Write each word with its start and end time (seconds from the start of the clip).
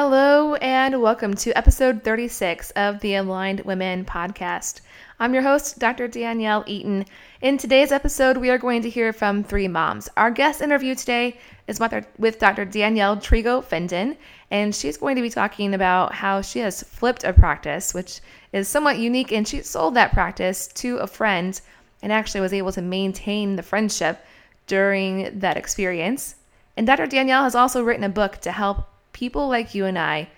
Hello, 0.00 0.54
and 0.54 1.02
welcome 1.02 1.34
to 1.34 1.58
episode 1.58 2.04
36 2.04 2.70
of 2.76 3.00
the 3.00 3.16
Aligned 3.16 3.62
Women 3.62 4.04
podcast. 4.04 4.80
I'm 5.18 5.34
your 5.34 5.42
host, 5.42 5.80
Dr. 5.80 6.06
Danielle 6.06 6.62
Eaton. 6.68 7.04
In 7.40 7.58
today's 7.58 7.90
episode, 7.90 8.36
we 8.36 8.48
are 8.48 8.58
going 8.58 8.82
to 8.82 8.90
hear 8.90 9.12
from 9.12 9.42
three 9.42 9.66
moms. 9.66 10.08
Our 10.16 10.30
guest 10.30 10.60
interview 10.60 10.94
today 10.94 11.36
is 11.66 11.80
with 12.16 12.38
Dr. 12.38 12.64
Danielle 12.64 13.16
Trego 13.16 13.60
Finden, 13.60 14.16
and 14.52 14.72
she's 14.72 14.96
going 14.96 15.16
to 15.16 15.22
be 15.22 15.30
talking 15.30 15.74
about 15.74 16.14
how 16.14 16.42
she 16.42 16.60
has 16.60 16.84
flipped 16.84 17.24
a 17.24 17.32
practice, 17.32 17.92
which 17.92 18.20
is 18.52 18.68
somewhat 18.68 18.98
unique, 18.98 19.32
and 19.32 19.48
she 19.48 19.62
sold 19.62 19.94
that 19.94 20.12
practice 20.12 20.68
to 20.74 20.98
a 20.98 21.08
friend 21.08 21.60
and 22.02 22.12
actually 22.12 22.40
was 22.40 22.52
able 22.52 22.70
to 22.70 22.82
maintain 22.82 23.56
the 23.56 23.64
friendship 23.64 24.24
during 24.68 25.40
that 25.40 25.56
experience. 25.56 26.36
And 26.76 26.86
Dr. 26.86 27.08
Danielle 27.08 27.42
has 27.42 27.56
also 27.56 27.82
written 27.82 28.04
a 28.04 28.08
book 28.08 28.36
to 28.42 28.52
help 28.52 28.86
people 29.18 29.48
like 29.48 29.74
you 29.74 29.84
and 29.84 29.98
I 29.98 30.28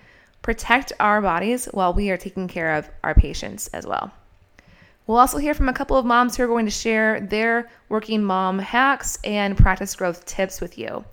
protect 0.41 0.91
our 0.99 1.21
bodies 1.21 1.65
while 1.65 1.93
we 1.93 2.09
are 2.09 2.17
taking 2.17 2.47
care 2.47 2.75
of 2.75 2.89
our 3.03 3.13
patients 3.13 3.67
as 3.67 3.85
well. 3.85 4.11
We'll 5.05 5.19
also 5.19 5.37
hear 5.37 5.53
from 5.53 5.69
a 5.69 5.73
couple 5.73 5.97
of 5.97 6.05
moms 6.05 6.35
who 6.35 6.43
are 6.43 6.47
going 6.47 6.65
to 6.65 6.71
share 6.71 7.21
their 7.21 7.69
working 7.89 8.23
mom 8.23 8.57
hacks 8.57 9.19
and 9.23 9.55
practice 9.55 9.95
growth 9.95 10.25
tips 10.25 10.59
with 10.59 10.79
you. 10.79 11.05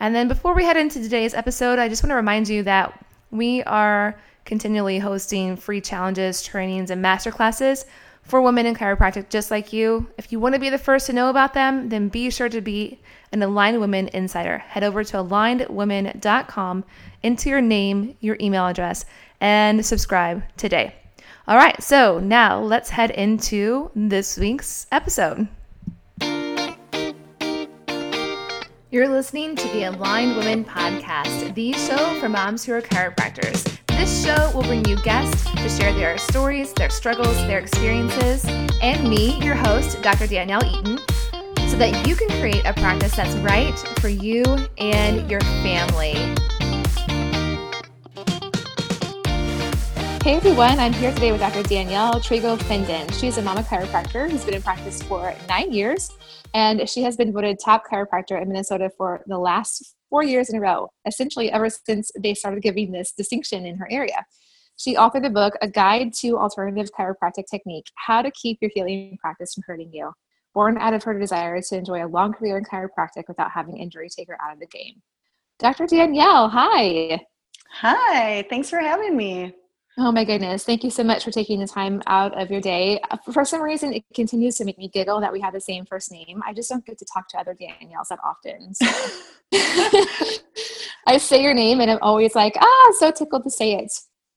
And 0.00 0.16
then 0.16 0.26
before 0.26 0.52
we 0.52 0.64
head 0.64 0.76
into 0.76 1.00
today's 1.00 1.32
episode, 1.32 1.78
I 1.78 1.88
just 1.88 2.02
want 2.02 2.10
to 2.10 2.16
remind 2.16 2.48
you 2.48 2.64
that 2.64 3.04
we 3.30 3.62
are 3.62 4.18
continually 4.44 4.98
hosting 4.98 5.56
free 5.56 5.80
challenges, 5.80 6.42
trainings, 6.42 6.90
and 6.90 7.04
masterclasses 7.04 7.84
for 8.26 8.42
women 8.42 8.66
in 8.66 8.74
chiropractic 8.74 9.30
just 9.30 9.50
like 9.50 9.72
you. 9.72 10.08
If 10.18 10.32
you 10.32 10.40
want 10.40 10.54
to 10.54 10.60
be 10.60 10.70
the 10.70 10.78
first 10.78 11.06
to 11.06 11.12
know 11.12 11.30
about 11.30 11.54
them, 11.54 11.88
then 11.88 12.08
be 12.08 12.30
sure 12.30 12.48
to 12.48 12.60
be 12.60 13.00
an 13.32 13.42
Aligned 13.42 13.80
Women 13.80 14.08
Insider. 14.08 14.58
Head 14.58 14.84
over 14.84 15.04
to 15.04 15.16
alignedwomen.com, 15.18 16.84
enter 17.22 17.48
your 17.48 17.60
name, 17.60 18.16
your 18.20 18.36
email 18.40 18.66
address, 18.66 19.04
and 19.40 19.84
subscribe 19.84 20.42
today. 20.56 20.94
All 21.48 21.56
right, 21.56 21.80
so 21.82 22.18
now 22.18 22.60
let's 22.60 22.90
head 22.90 23.12
into 23.12 23.90
this 23.94 24.36
week's 24.36 24.86
episode. 24.90 25.48
You're 28.90 29.08
listening 29.08 29.56
to 29.56 29.68
the 29.68 29.84
Aligned 29.84 30.36
Women 30.36 30.64
Podcast, 30.64 31.54
the 31.54 31.72
show 31.74 32.18
for 32.18 32.28
moms 32.28 32.64
who 32.64 32.72
are 32.72 32.80
chiropractors. 32.80 33.75
This 33.96 34.24
show 34.24 34.50
will 34.54 34.62
bring 34.62 34.84
you 34.84 34.96
guests 34.96 35.50
to 35.50 35.68
share 35.70 35.92
their 35.92 36.18
stories, 36.18 36.72
their 36.74 36.90
struggles, 36.90 37.34
their 37.46 37.58
experiences, 37.58 38.44
and 38.82 39.08
me, 39.08 39.42
your 39.42 39.54
host, 39.54 40.00
Dr. 40.02 40.26
Danielle 40.26 40.64
Eaton, 40.64 40.98
so 41.68 41.76
that 41.78 42.06
you 42.06 42.14
can 42.14 42.28
create 42.38 42.64
a 42.66 42.74
practice 42.74 43.16
that's 43.16 43.34
right 43.36 43.76
for 43.98 44.08
you 44.08 44.44
and 44.76 45.28
your 45.30 45.40
family. 45.40 46.34
Hey 50.26 50.34
everyone, 50.34 50.80
I'm 50.80 50.92
here 50.92 51.14
today 51.14 51.30
with 51.30 51.40
Dr. 51.40 51.62
Danielle 51.62 52.14
Trego 52.14 52.58
Finden. 52.58 53.08
She's 53.12 53.38
a 53.38 53.42
mama 53.42 53.60
chiropractor 53.60 54.28
who's 54.28 54.44
been 54.44 54.54
in 54.54 54.62
practice 54.62 55.00
for 55.00 55.32
nine 55.48 55.72
years, 55.72 56.10
and 56.52 56.88
she 56.90 57.00
has 57.04 57.16
been 57.16 57.32
voted 57.32 57.60
top 57.64 57.84
chiropractor 57.88 58.42
in 58.42 58.48
Minnesota 58.48 58.90
for 58.98 59.22
the 59.28 59.38
last 59.38 59.94
four 60.10 60.24
years 60.24 60.50
in 60.50 60.56
a 60.56 60.60
row, 60.60 60.90
essentially 61.06 61.52
ever 61.52 61.70
since 61.70 62.10
they 62.18 62.34
started 62.34 62.60
giving 62.60 62.90
this 62.90 63.12
distinction 63.12 63.64
in 63.66 63.76
her 63.76 63.86
area. 63.88 64.26
She 64.76 64.96
authored 64.96 65.22
the 65.22 65.30
book, 65.30 65.54
A 65.62 65.70
Guide 65.70 66.12
to 66.14 66.36
Alternative 66.38 66.90
Chiropractic 66.98 67.44
Technique 67.48 67.86
How 67.94 68.20
to 68.20 68.32
Keep 68.32 68.58
Your 68.60 68.72
Healing 68.74 69.16
Practice 69.20 69.54
from 69.54 69.62
Hurting 69.64 69.92
You, 69.92 70.10
born 70.54 70.76
out 70.76 70.92
of 70.92 71.04
her 71.04 71.16
desire 71.16 71.62
to 71.62 71.78
enjoy 71.78 72.04
a 72.04 72.08
long 72.08 72.32
career 72.32 72.58
in 72.58 72.64
chiropractic 72.64 73.28
without 73.28 73.52
having 73.52 73.76
injury 73.76 74.08
take 74.08 74.26
her 74.26 74.42
out 74.42 74.54
of 74.54 74.58
the 74.58 74.66
game. 74.66 75.00
Dr. 75.60 75.86
Danielle, 75.86 76.48
hi. 76.48 77.20
Hi, 77.70 78.44
thanks 78.50 78.68
for 78.68 78.80
having 78.80 79.16
me. 79.16 79.54
Oh 79.98 80.12
my 80.12 80.24
goodness. 80.24 80.62
Thank 80.62 80.84
you 80.84 80.90
so 80.90 81.02
much 81.02 81.24
for 81.24 81.30
taking 81.30 81.58
the 81.58 81.66
time 81.66 82.02
out 82.06 82.38
of 82.38 82.50
your 82.50 82.60
day. 82.60 83.00
For 83.32 83.46
some 83.46 83.62
reason, 83.62 83.94
it 83.94 84.04
continues 84.14 84.56
to 84.56 84.66
make 84.66 84.76
me 84.76 84.88
giggle 84.88 85.20
that 85.20 85.32
we 85.32 85.40
have 85.40 85.54
the 85.54 85.60
same 85.60 85.86
first 85.86 86.12
name. 86.12 86.42
I 86.46 86.52
just 86.52 86.68
don't 86.68 86.84
get 86.84 86.98
to 86.98 87.06
talk 87.06 87.28
to 87.30 87.38
other 87.38 87.54
Danielles 87.54 88.08
that 88.10 88.18
often. 88.22 88.74
So. 88.74 88.86
I 91.06 91.16
say 91.16 91.42
your 91.42 91.54
name 91.54 91.80
and 91.80 91.90
I'm 91.90 91.98
always 92.02 92.34
like, 92.34 92.56
ah, 92.60 92.92
so 92.98 93.10
tickled 93.10 93.44
to 93.44 93.50
say 93.50 93.72
it. 93.72 93.90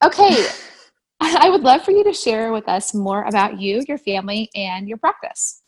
Okay. 0.03 0.47
I 1.19 1.49
would 1.49 1.63
love 1.63 1.83
for 1.83 1.91
you 1.91 2.05
to 2.05 2.13
share 2.13 2.53
with 2.53 2.69
us 2.69 2.93
more 2.93 3.23
about 3.23 3.59
you, 3.59 3.83
your 3.85 3.97
family, 3.97 4.49
and 4.55 4.87
your 4.87 4.97
practice. 4.97 5.61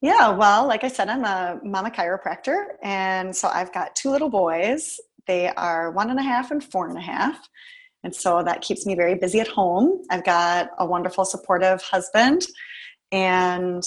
Yeah, 0.00 0.30
well, 0.30 0.66
like 0.66 0.82
I 0.82 0.88
said, 0.88 1.10
I'm 1.10 1.24
a 1.24 1.60
mama 1.62 1.90
chiropractor. 1.90 2.76
And 2.82 3.36
so 3.36 3.48
I've 3.48 3.72
got 3.74 3.94
two 3.94 4.10
little 4.10 4.30
boys. 4.30 4.98
They 5.26 5.48
are 5.48 5.90
one 5.90 6.08
and 6.08 6.18
a 6.18 6.22
half 6.22 6.50
and 6.50 6.64
four 6.64 6.88
and 6.88 6.96
a 6.96 7.02
half. 7.02 7.46
And 8.04 8.14
so 8.14 8.42
that 8.42 8.60
keeps 8.60 8.84
me 8.84 8.94
very 8.94 9.14
busy 9.14 9.40
at 9.40 9.48
home. 9.48 10.02
I've 10.10 10.24
got 10.24 10.70
a 10.78 10.84
wonderful, 10.84 11.24
supportive 11.24 11.80
husband, 11.82 12.42
and 13.10 13.82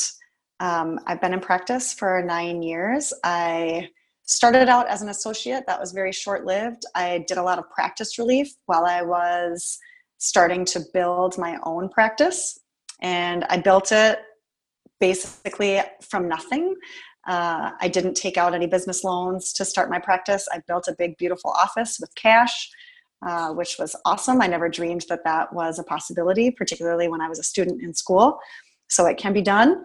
um, 0.59 0.99
I've 1.05 1.21
been 1.21 1.33
in 1.33 1.39
practice 1.39 1.93
for 1.93 2.23
nine 2.23 2.63
years. 2.63 3.13
I 3.23 3.89
started 4.23 4.67
out 4.67 4.87
as 4.87 5.03
an 5.03 5.09
associate, 5.09 5.65
that 5.67 5.79
was 5.79 5.91
very 5.91 6.11
short 6.11 6.45
lived. 6.45 6.83
I 6.95 7.23
did 7.27 7.37
a 7.37 7.43
lot 7.43 7.59
of 7.59 7.69
practice 7.69 8.17
relief 8.17 8.49
while 8.65 8.85
I 8.85 9.03
was 9.03 9.77
starting 10.17 10.65
to 10.65 10.81
build 10.93 11.37
my 11.37 11.59
own 11.63 11.87
practice, 11.87 12.59
and 13.01 13.45
I 13.45 13.57
built 13.57 13.91
it 13.91 14.19
basically 14.99 15.79
from 16.01 16.27
nothing. 16.27 16.75
Uh, 17.27 17.71
I 17.79 17.87
didn't 17.87 18.15
take 18.15 18.35
out 18.35 18.55
any 18.55 18.65
business 18.65 19.03
loans 19.03 19.53
to 19.53 19.65
start 19.65 19.91
my 19.91 19.99
practice. 19.99 20.47
I 20.51 20.61
built 20.67 20.87
a 20.87 20.95
big, 20.97 21.17
beautiful 21.17 21.51
office 21.51 21.99
with 21.99 22.15
cash 22.15 22.71
uh, 23.25 23.53
which 23.53 23.77
was 23.79 23.95
awesome. 24.05 24.41
I 24.41 24.47
never 24.47 24.69
dreamed 24.69 25.05
that 25.09 25.23
that 25.23 25.53
was 25.53 25.79
a 25.79 25.83
possibility, 25.83 26.51
particularly 26.51 27.07
when 27.07 27.21
I 27.21 27.29
was 27.29 27.39
a 27.39 27.43
student 27.43 27.81
in 27.81 27.93
school. 27.93 28.39
So 28.89 29.05
it 29.05 29.17
can 29.17 29.33
be 29.33 29.41
done. 29.41 29.83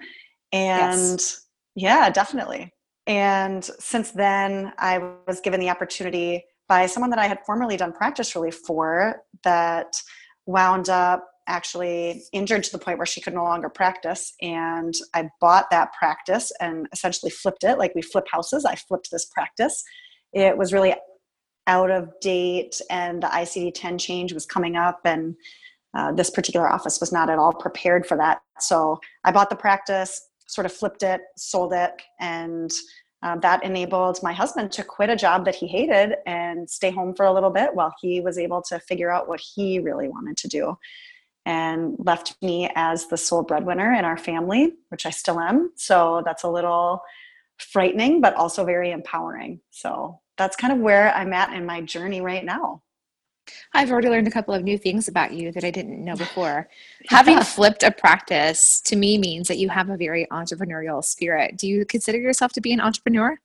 And 0.53 1.19
yes. 1.19 1.47
yeah, 1.75 2.10
definitely. 2.10 2.72
And 3.06 3.65
since 3.65 4.12
then, 4.12 4.72
I 4.78 4.98
was 5.26 5.41
given 5.41 5.60
the 5.60 5.71
opportunity 5.71 6.44
by 6.69 6.87
someone 6.87 7.10
that 7.10 7.19
I 7.19 7.26
had 7.26 7.41
formerly 7.44 7.76
done 7.76 7.92
practice 7.92 8.34
relief 8.34 8.59
for 8.66 9.22
that 9.44 10.00
wound 10.47 10.88
up 10.88 11.28
actually 11.48 12.22
injured 12.32 12.62
to 12.65 12.72
the 12.72 12.78
point 12.78 12.98
where 12.98 13.06
she 13.06 13.21
could 13.21 13.34
no 13.34 13.42
longer 13.42 13.69
practice. 13.69 14.32
And 14.41 14.94
I 15.15 15.28
bought 15.41 15.71
that 15.71 15.92
practice 15.92 16.53
and 16.60 16.87
essentially 16.92 17.31
flipped 17.31 17.65
it 17.65 17.78
like 17.78 17.94
we 17.94 18.03
flip 18.03 18.26
houses. 18.31 18.65
I 18.65 18.76
flipped 18.76 19.10
this 19.10 19.25
practice. 19.25 19.82
It 20.32 20.56
was 20.56 20.72
really 20.72 20.94
out 21.66 21.90
of 21.90 22.08
date 22.20 22.80
and 22.90 23.22
the 23.22 23.28
ICD 23.28 23.72
10 23.74 23.98
change 23.98 24.32
was 24.32 24.46
coming 24.46 24.76
up 24.76 25.00
and 25.04 25.36
uh, 25.94 26.12
this 26.12 26.30
particular 26.30 26.70
office 26.70 27.00
was 27.00 27.12
not 27.12 27.28
at 27.28 27.38
all 27.38 27.52
prepared 27.52 28.06
for 28.06 28.16
that. 28.16 28.40
So 28.58 28.98
I 29.24 29.32
bought 29.32 29.50
the 29.50 29.56
practice, 29.56 30.28
sort 30.46 30.64
of 30.64 30.72
flipped 30.72 31.02
it, 31.02 31.20
sold 31.36 31.72
it, 31.72 31.92
and 32.18 32.70
uh, 33.22 33.36
that 33.36 33.62
enabled 33.62 34.20
my 34.22 34.32
husband 34.32 34.72
to 34.72 34.82
quit 34.82 35.10
a 35.10 35.16
job 35.16 35.44
that 35.44 35.54
he 35.54 35.66
hated 35.66 36.16
and 36.26 36.68
stay 36.68 36.90
home 36.90 37.14
for 37.14 37.26
a 37.26 37.32
little 37.32 37.50
bit 37.50 37.74
while 37.74 37.94
he 38.00 38.20
was 38.20 38.38
able 38.38 38.62
to 38.62 38.80
figure 38.80 39.10
out 39.10 39.28
what 39.28 39.40
he 39.40 39.78
really 39.78 40.08
wanted 40.08 40.36
to 40.36 40.48
do 40.48 40.76
and 41.44 41.96
left 41.98 42.36
me 42.42 42.70
as 42.74 43.06
the 43.06 43.16
sole 43.16 43.42
breadwinner 43.42 43.92
in 43.92 44.04
our 44.04 44.16
family, 44.16 44.74
which 44.88 45.06
I 45.06 45.10
still 45.10 45.40
am. 45.40 45.72
So 45.76 46.22
that's 46.24 46.44
a 46.44 46.50
little 46.50 47.02
frightening, 47.58 48.20
but 48.20 48.34
also 48.34 48.64
very 48.64 48.90
empowering. 48.90 49.60
So 49.70 50.20
that's 50.37 50.56
kind 50.56 50.72
of 50.72 50.78
where 50.81 51.12
I'm 51.15 51.32
at 51.32 51.53
in 51.53 51.66
my 51.66 51.81
journey 51.81 52.20
right 52.20 52.44
now. 52.44 52.82
I've 53.75 53.91
already 53.91 54.09
learned 54.09 54.28
a 54.28 54.31
couple 54.31 54.54
of 54.54 54.62
new 54.62 54.78
things 54.78 55.09
about 55.09 55.32
you 55.32 55.50
that 55.53 55.65
I 55.65 55.70
didn't 55.70 56.04
know 56.04 56.16
before. 56.16 56.69
Having 57.09 57.41
flipped 57.41 57.82
a 57.82 57.91
practice 57.91 58.81
to 58.82 58.97
me 58.97 59.19
means 59.19 59.48
that 59.48 59.59
you 59.59 59.69
have 59.69 59.91
a 59.91 59.97
very 59.97 60.26
entrepreneurial 60.31 61.04
spirit. 61.04 61.56
Do 61.56 61.66
you 61.66 61.84
consider 61.84 62.19
yourself 62.19 62.53
to 62.53 62.60
be 62.60 62.72
an 62.72 62.81
entrepreneur? 62.81 63.37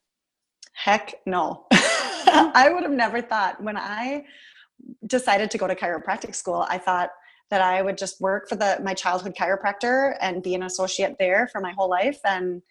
Heck 0.74 1.16
no. 1.26 1.66
I 1.72 2.70
would 2.72 2.84
have 2.84 2.92
never 2.92 3.22
thought 3.22 3.62
when 3.64 3.78
I 3.78 4.26
decided 5.08 5.50
to 5.52 5.58
go 5.58 5.66
to 5.66 5.76
chiropractic 5.76 6.35
school, 6.35 6.66
I 6.70 6.78
thought 6.78 7.09
that 7.50 7.61
I 7.61 7.82
would 7.82 7.97
just 7.97 8.20
work 8.22 8.50
for 8.50 8.56
the 8.56 8.79
my 8.84 8.94
childhood 8.94 9.34
chiropractor 9.35 10.16
and 10.22 10.44
be 10.44 10.53
an 10.53 10.64
associate 10.64 11.16
there 11.17 11.47
for 11.47 11.61
my 11.61 11.72
whole 11.72 11.90
life 11.90 12.20
and 12.26 12.61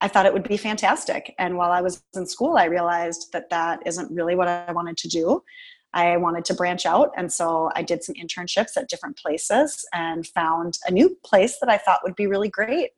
I 0.00 0.08
thought 0.08 0.26
it 0.26 0.32
would 0.32 0.46
be 0.46 0.56
fantastic. 0.56 1.34
And 1.38 1.56
while 1.56 1.70
I 1.70 1.80
was 1.80 2.02
in 2.14 2.26
school, 2.26 2.56
I 2.56 2.64
realized 2.64 3.32
that 3.32 3.50
that 3.50 3.80
isn't 3.86 4.10
really 4.10 4.34
what 4.34 4.48
I 4.48 4.72
wanted 4.72 4.96
to 4.98 5.08
do. 5.08 5.42
I 5.94 6.16
wanted 6.16 6.44
to 6.46 6.54
branch 6.54 6.84
out. 6.84 7.12
And 7.16 7.32
so 7.32 7.70
I 7.74 7.82
did 7.82 8.02
some 8.02 8.16
internships 8.16 8.76
at 8.76 8.88
different 8.88 9.16
places 9.16 9.86
and 9.94 10.26
found 10.26 10.78
a 10.86 10.90
new 10.90 11.16
place 11.24 11.58
that 11.60 11.70
I 11.70 11.78
thought 11.78 12.00
would 12.02 12.16
be 12.16 12.26
really 12.26 12.48
great 12.48 12.90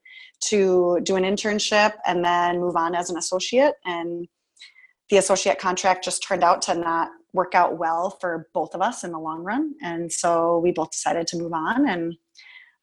to 0.46 0.98
do 1.02 1.16
an 1.16 1.22
internship 1.22 1.92
and 2.06 2.24
then 2.24 2.58
move 2.58 2.74
on 2.74 2.94
as 2.94 3.10
an 3.10 3.18
associate. 3.18 3.74
And 3.84 4.26
the 5.10 5.18
associate 5.18 5.58
contract 5.58 6.04
just 6.04 6.22
turned 6.22 6.42
out 6.42 6.62
to 6.62 6.74
not 6.74 7.10
work 7.32 7.54
out 7.54 7.78
well 7.78 8.16
for 8.20 8.48
both 8.54 8.74
of 8.74 8.80
us 8.80 9.04
in 9.04 9.12
the 9.12 9.18
long 9.18 9.44
run. 9.44 9.74
And 9.82 10.10
so 10.10 10.58
we 10.58 10.72
both 10.72 10.90
decided 10.90 11.26
to 11.28 11.36
move 11.36 11.52
on 11.52 11.88
and 11.88 12.16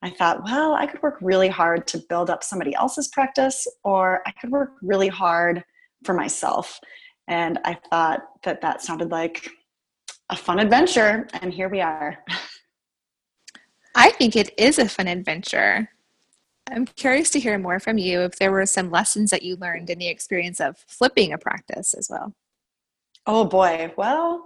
I 0.03 0.09
thought, 0.09 0.43
well, 0.43 0.73
I 0.73 0.85
could 0.85 1.01
work 1.01 1.17
really 1.21 1.47
hard 1.47 1.87
to 1.87 1.97
build 2.09 2.29
up 2.29 2.43
somebody 2.43 2.75
else's 2.75 3.07
practice, 3.07 3.65
or 3.85 4.21
I 4.27 4.31
could 4.31 4.51
work 4.51 4.73
really 4.81 5.07
hard 5.07 5.63
for 6.03 6.13
myself. 6.13 6.77
And 7.29 7.57
I 7.63 7.77
thought 7.89 8.21
that 8.43 8.59
that 8.61 8.81
sounded 8.81 9.11
like 9.11 9.49
a 10.29 10.35
fun 10.35 10.59
adventure, 10.59 11.25
and 11.41 11.53
here 11.53 11.69
we 11.69 11.79
are. 11.79 12.17
I 13.95 14.09
think 14.11 14.35
it 14.35 14.53
is 14.57 14.77
a 14.77 14.89
fun 14.89 15.07
adventure. 15.07 15.89
I'm 16.69 16.85
curious 16.85 17.29
to 17.31 17.39
hear 17.39 17.57
more 17.57 17.79
from 17.79 17.97
you 17.97 18.23
if 18.23 18.37
there 18.39 18.51
were 18.51 18.65
some 18.65 18.91
lessons 18.91 19.31
that 19.31 19.43
you 19.43 19.55
learned 19.55 19.89
in 19.89 19.99
the 19.99 20.09
experience 20.09 20.59
of 20.59 20.77
flipping 20.85 21.31
a 21.31 21.37
practice 21.37 21.93
as 21.93 22.09
well. 22.09 22.33
Oh 23.25 23.45
boy. 23.45 23.93
Well, 23.95 24.45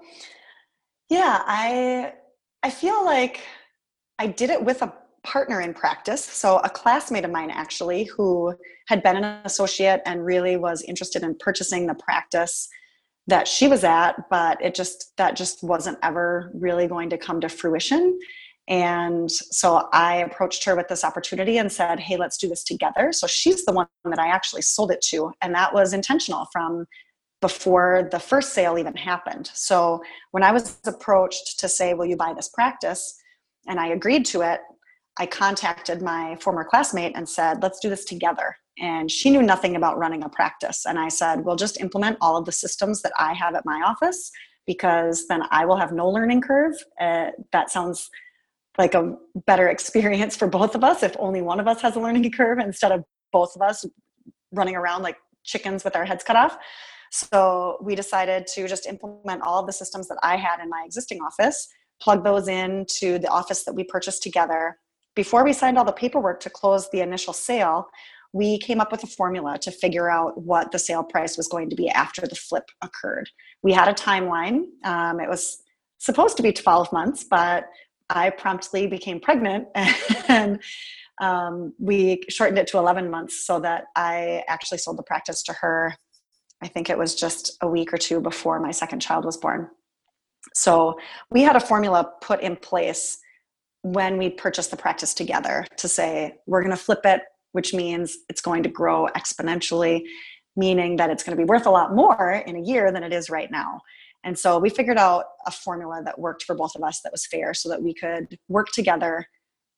yeah, 1.09 1.41
I 1.45 2.13
I 2.61 2.69
feel 2.69 3.03
like 3.05 3.41
I 4.19 4.27
did 4.27 4.51
it 4.51 4.63
with 4.63 4.83
a 4.83 4.93
partner 5.27 5.61
in 5.61 5.73
practice. 5.73 6.23
So 6.23 6.57
a 6.59 6.69
classmate 6.69 7.25
of 7.25 7.31
mine 7.31 7.51
actually 7.51 8.05
who 8.05 8.55
had 8.87 9.03
been 9.03 9.17
an 9.17 9.25
associate 9.43 10.01
and 10.05 10.25
really 10.25 10.55
was 10.55 10.81
interested 10.83 11.21
in 11.21 11.35
purchasing 11.35 11.85
the 11.85 11.95
practice 11.95 12.69
that 13.27 13.45
she 13.45 13.67
was 13.67 13.83
at, 13.83 14.15
but 14.29 14.57
it 14.63 14.73
just 14.73 15.11
that 15.17 15.35
just 15.35 15.61
wasn't 15.61 15.97
ever 16.01 16.49
really 16.55 16.87
going 16.87 17.09
to 17.09 17.17
come 17.17 17.41
to 17.41 17.49
fruition. 17.49 18.17
And 18.69 19.29
so 19.29 19.89
I 19.91 20.17
approached 20.17 20.63
her 20.63 20.75
with 20.75 20.87
this 20.87 21.03
opportunity 21.03 21.57
and 21.57 21.71
said, 21.71 21.99
Hey, 21.99 22.15
let's 22.15 22.37
do 22.37 22.47
this 22.47 22.63
together. 22.63 23.11
So 23.11 23.27
she's 23.27 23.65
the 23.65 23.73
one 23.73 23.87
that 24.05 24.19
I 24.19 24.27
actually 24.27 24.61
sold 24.61 24.91
it 24.91 25.01
to. 25.09 25.31
And 25.41 25.53
that 25.55 25.73
was 25.73 25.93
intentional 25.93 26.47
from 26.53 26.85
before 27.41 28.07
the 28.11 28.19
first 28.19 28.53
sale 28.53 28.77
even 28.77 28.95
happened. 28.95 29.51
So 29.53 30.01
when 30.31 30.43
I 30.43 30.51
was 30.51 30.79
approached 30.85 31.59
to 31.59 31.67
say, 31.67 31.93
Will 31.93 32.05
you 32.05 32.17
buy 32.17 32.33
this 32.33 32.49
practice? 32.49 33.13
And 33.67 33.79
I 33.79 33.87
agreed 33.87 34.25
to 34.27 34.41
it, 34.41 34.61
I 35.19 35.25
contacted 35.25 36.01
my 36.01 36.37
former 36.41 36.63
classmate 36.63 37.13
and 37.15 37.27
said, 37.27 37.61
Let's 37.61 37.79
do 37.79 37.89
this 37.89 38.05
together. 38.05 38.55
And 38.79 39.09
she 39.09 39.29
knew 39.29 39.41
nothing 39.41 39.75
about 39.75 39.97
running 39.97 40.23
a 40.23 40.29
practice. 40.29 40.85
And 40.85 40.99
I 40.99 41.09
said, 41.09 41.43
We'll 41.43 41.55
just 41.55 41.79
implement 41.79 42.17
all 42.21 42.37
of 42.37 42.45
the 42.45 42.51
systems 42.51 43.01
that 43.01 43.13
I 43.17 43.33
have 43.33 43.55
at 43.55 43.65
my 43.65 43.81
office 43.85 44.31
because 44.65 45.27
then 45.27 45.43
I 45.49 45.65
will 45.65 45.77
have 45.77 45.93
no 45.93 46.09
learning 46.09 46.41
curve. 46.41 46.75
Uh, 46.99 47.31
that 47.51 47.71
sounds 47.71 48.09
like 48.77 48.93
a 48.93 49.15
better 49.47 49.69
experience 49.69 50.35
for 50.35 50.47
both 50.47 50.75
of 50.75 50.83
us 50.83 51.01
if 51.01 51.15
only 51.17 51.41
one 51.41 51.59
of 51.59 51.67
us 51.67 51.81
has 51.81 51.95
a 51.95 51.99
learning 51.99 52.31
curve 52.31 52.59
instead 52.59 52.91
of 52.91 53.03
both 53.31 53.55
of 53.55 53.61
us 53.61 53.85
running 54.51 54.75
around 54.75 55.01
like 55.01 55.17
chickens 55.43 55.83
with 55.83 55.95
our 55.95 56.05
heads 56.05 56.23
cut 56.23 56.35
off. 56.35 56.57
So 57.11 57.77
we 57.81 57.95
decided 57.95 58.47
to 58.47 58.67
just 58.67 58.85
implement 58.85 59.41
all 59.41 59.59
of 59.59 59.65
the 59.65 59.73
systems 59.73 60.07
that 60.09 60.17
I 60.21 60.35
had 60.35 60.61
in 60.61 60.69
my 60.69 60.83
existing 60.85 61.19
office, 61.21 61.67
plug 62.01 62.23
those 62.23 62.47
into 62.47 63.17
the 63.17 63.29
office 63.29 63.63
that 63.63 63.73
we 63.73 63.83
purchased 63.83 64.21
together. 64.21 64.77
Before 65.17 65.43
we 65.43 65.51
signed 65.51 65.79
all 65.79 65.83
the 65.83 65.91
paperwork 65.91 66.39
to 66.41 66.49
close 66.51 66.91
the 66.91 67.01
initial 67.01 67.33
sale, 67.33 67.89
we 68.33 68.59
came 68.59 68.79
up 68.79 68.91
with 68.91 69.03
a 69.03 69.07
formula 69.07 69.57
to 69.63 69.71
figure 69.71 70.11
out 70.11 70.39
what 70.39 70.71
the 70.71 70.77
sale 70.77 71.03
price 71.03 71.37
was 71.37 71.47
going 71.47 71.71
to 71.71 71.75
be 71.75 71.89
after 71.89 72.27
the 72.27 72.35
flip 72.35 72.65
occurred. 72.83 73.27
We 73.63 73.73
had 73.73 73.87
a 73.87 73.95
timeline. 73.95 74.65
Um, 74.83 75.19
it 75.19 75.27
was 75.27 75.63
supposed 75.97 76.37
to 76.37 76.43
be 76.43 76.53
12 76.53 76.93
months, 76.93 77.23
but 77.23 77.67
I 78.11 78.29
promptly 78.29 78.85
became 78.85 79.19
pregnant 79.19 79.69
and 80.27 80.61
um, 81.19 81.73
we 81.79 82.21
shortened 82.29 82.59
it 82.59 82.67
to 82.67 82.77
11 82.77 83.09
months 83.09 83.43
so 83.43 83.59
that 83.61 83.85
I 83.95 84.43
actually 84.47 84.77
sold 84.77 84.99
the 84.99 85.03
practice 85.03 85.41
to 85.43 85.53
her. 85.53 85.95
I 86.61 86.67
think 86.67 86.91
it 86.91 86.97
was 86.97 87.15
just 87.15 87.57
a 87.63 87.67
week 87.67 87.91
or 87.91 87.97
two 87.97 88.21
before 88.21 88.59
my 88.59 88.69
second 88.69 88.99
child 88.99 89.25
was 89.25 89.37
born. 89.37 89.67
So 90.53 90.99
we 91.31 91.41
had 91.41 91.55
a 91.55 91.59
formula 91.59 92.07
put 92.21 92.41
in 92.41 92.55
place 92.55 93.17
when 93.93 94.17
we 94.17 94.29
purchased 94.29 94.71
the 94.71 94.77
practice 94.77 95.13
together 95.13 95.65
to 95.77 95.87
say, 95.87 96.35
we're 96.45 96.61
going 96.61 96.75
to 96.75 96.81
flip 96.81 97.01
it, 97.05 97.21
which 97.53 97.73
means 97.73 98.17
it's 98.29 98.41
going 98.41 98.63
to 98.63 98.69
grow 98.69 99.07
exponentially, 99.15 100.03
meaning 100.55 100.97
that 100.97 101.09
it's 101.09 101.23
going 101.23 101.37
to 101.37 101.41
be 101.41 101.47
worth 101.47 101.65
a 101.65 101.71
lot 101.71 101.95
more 101.95 102.43
in 102.45 102.55
a 102.55 102.61
year 102.61 102.91
than 102.91 103.03
it 103.03 103.13
is 103.13 103.29
right 103.29 103.49
now. 103.51 103.79
And 104.23 104.37
so 104.37 104.59
we 104.59 104.69
figured 104.69 104.97
out 104.97 105.25
a 105.45 105.51
formula 105.51 106.01
that 106.03 106.19
worked 106.19 106.43
for 106.43 106.55
both 106.55 106.75
of 106.75 106.83
us 106.83 107.01
that 107.01 107.11
was 107.11 107.25
fair 107.25 107.53
so 107.53 107.69
that 107.69 107.81
we 107.81 107.93
could 107.93 108.37
work 108.49 108.67
together, 108.73 109.25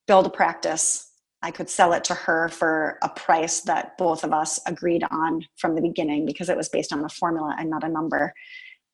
build 0.08 0.26
a 0.26 0.30
practice. 0.30 1.12
I 1.42 1.52
could 1.52 1.70
sell 1.70 1.94
it 1.94 2.04
to 2.06 2.14
her 2.16 2.50
for 2.50 2.98
a 3.04 3.10
price 3.10 3.62
that 3.62 3.98
both 3.98 4.24
of 4.24 4.34
us 4.34 4.60
agreed 4.66 5.04
on 5.12 5.46
from 5.58 5.76
the 5.76 5.82
beginning 5.82 6.26
because 6.26 6.50
it 6.50 6.58
was 6.58 6.70
based 6.70 6.92
on 6.92 7.04
a 7.04 7.10
formula 7.10 7.56
and 7.60 7.70
not 7.70 7.84
a 7.84 7.90
number. 7.90 8.34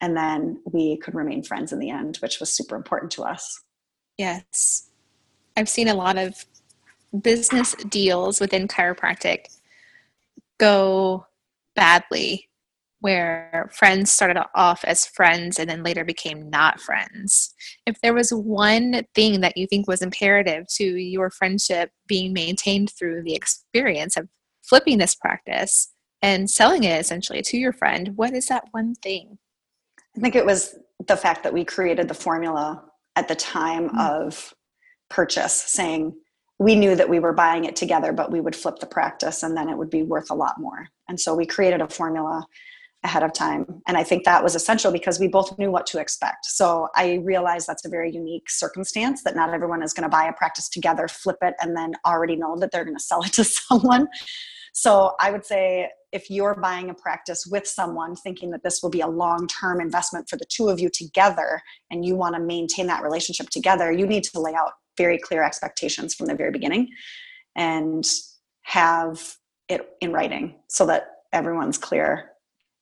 And 0.01 0.17
then 0.17 0.61
we 0.71 0.97
could 0.97 1.15
remain 1.15 1.41
friends 1.43 1.71
in 1.71 1.79
the 1.79 1.89
end, 1.89 2.17
which 2.17 2.39
was 2.39 2.51
super 2.51 2.75
important 2.75 3.11
to 3.13 3.23
us. 3.23 3.61
Yes. 4.17 4.89
I've 5.57 5.69
seen 5.69 5.87
a 5.87 5.95
lot 5.95 6.17
of 6.17 6.45
business 7.21 7.75
deals 7.89 8.39
within 8.39 8.67
chiropractic 8.67 9.45
go 10.57 11.25
badly 11.75 12.49
where 13.05 13.69
friends 13.71 14.09
started 14.09 14.43
off 14.55 14.83
as 14.83 15.05
friends 15.05 15.59
and 15.59 15.69
then 15.69 15.83
later 15.83 16.03
became 16.03 16.49
not 16.49 16.79
friends. 16.79 17.53
If 17.85 18.01
there 18.01 18.15
was 18.15 18.31
one 18.31 19.03
thing 19.13 19.41
that 19.41 19.57
you 19.57 19.67
think 19.67 19.87
was 19.87 20.01
imperative 20.01 20.65
to 20.75 20.83
your 20.83 21.29
friendship 21.29 21.91
being 22.07 22.33
maintained 22.33 22.91
through 22.97 23.21
the 23.21 23.35
experience 23.35 24.17
of 24.17 24.27
flipping 24.63 24.97
this 24.97 25.13
practice 25.13 25.93
and 26.23 26.49
selling 26.49 26.83
it 26.83 26.99
essentially 26.99 27.43
to 27.43 27.57
your 27.57 27.73
friend, 27.73 28.13
what 28.15 28.33
is 28.33 28.47
that 28.47 28.63
one 28.71 28.95
thing? 28.95 29.37
I 30.17 30.21
think 30.21 30.35
it 30.35 30.45
was 30.45 30.75
the 31.07 31.17
fact 31.17 31.43
that 31.43 31.53
we 31.53 31.63
created 31.63 32.07
the 32.07 32.15
formula 32.15 32.83
at 33.15 33.27
the 33.27 33.35
time 33.35 33.89
mm-hmm. 33.89 33.99
of 33.99 34.53
purchase, 35.09 35.53
saying 35.53 36.13
we 36.59 36.75
knew 36.75 36.95
that 36.95 37.09
we 37.09 37.19
were 37.19 37.33
buying 37.33 37.65
it 37.65 37.75
together, 37.75 38.13
but 38.13 38.31
we 38.31 38.39
would 38.39 38.55
flip 38.55 38.79
the 38.79 38.85
practice 38.85 39.43
and 39.43 39.57
then 39.57 39.69
it 39.69 39.77
would 39.77 39.89
be 39.89 40.03
worth 40.03 40.31
a 40.31 40.35
lot 40.35 40.55
more. 40.59 40.87
And 41.09 41.19
so 41.19 41.35
we 41.35 41.45
created 41.45 41.81
a 41.81 41.87
formula 41.87 42.45
ahead 43.03 43.23
of 43.23 43.33
time. 43.33 43.81
And 43.87 43.97
I 43.97 44.03
think 44.03 44.23
that 44.25 44.43
was 44.43 44.55
essential 44.55 44.91
because 44.91 45.19
we 45.19 45.27
both 45.27 45.57
knew 45.59 45.69
what 45.69 45.85
to 45.87 45.99
expect. 45.99 46.45
So 46.45 46.87
I 46.95 47.19
realize 47.23 47.65
that's 47.65 47.85
a 47.85 47.89
very 47.89 48.11
unique 48.11 48.49
circumstance 48.49 49.23
that 49.23 49.35
not 49.35 49.53
everyone 49.53 49.83
is 49.83 49.93
going 49.93 50.03
to 50.03 50.09
buy 50.09 50.25
a 50.25 50.33
practice 50.33 50.67
together, 50.67 51.07
flip 51.07 51.37
it, 51.41 51.53
and 51.61 51.77
then 51.77 51.93
already 52.05 52.35
know 52.35 52.57
that 52.57 52.71
they're 52.71 52.83
going 52.85 52.97
to 52.97 53.03
sell 53.03 53.21
it 53.21 53.33
to 53.33 53.43
someone. 53.43 54.07
So 54.73 55.13
I 55.21 55.31
would 55.31 55.45
say 55.45 55.89
if 56.11 56.29
you're 56.29 56.55
buying 56.55 56.89
a 56.89 56.93
practice 56.93 57.45
with 57.45 57.65
someone 57.67 58.15
thinking 58.15 58.51
that 58.51 58.63
this 58.63 58.81
will 58.81 58.89
be 58.89 59.01
a 59.01 59.07
long 59.07 59.47
term 59.47 59.79
investment 59.79 60.27
for 60.27 60.35
the 60.35 60.45
two 60.49 60.67
of 60.67 60.79
you 60.79 60.89
together 60.89 61.61
and 61.91 62.03
you 62.03 62.15
want 62.15 62.35
to 62.35 62.41
maintain 62.41 62.87
that 62.87 63.03
relationship 63.03 63.49
together, 63.49 63.91
you 63.91 64.05
need 64.05 64.23
to 64.25 64.39
lay 64.39 64.53
out 64.53 64.73
very 64.97 65.17
clear 65.17 65.43
expectations 65.43 66.13
from 66.13 66.27
the 66.27 66.35
very 66.35 66.51
beginning 66.51 66.89
and 67.55 68.05
have 68.63 69.35
it 69.69 69.89
in 70.01 70.11
writing 70.11 70.55
so 70.69 70.85
that 70.85 71.07
everyone's 71.33 71.77
clear. 71.77 72.31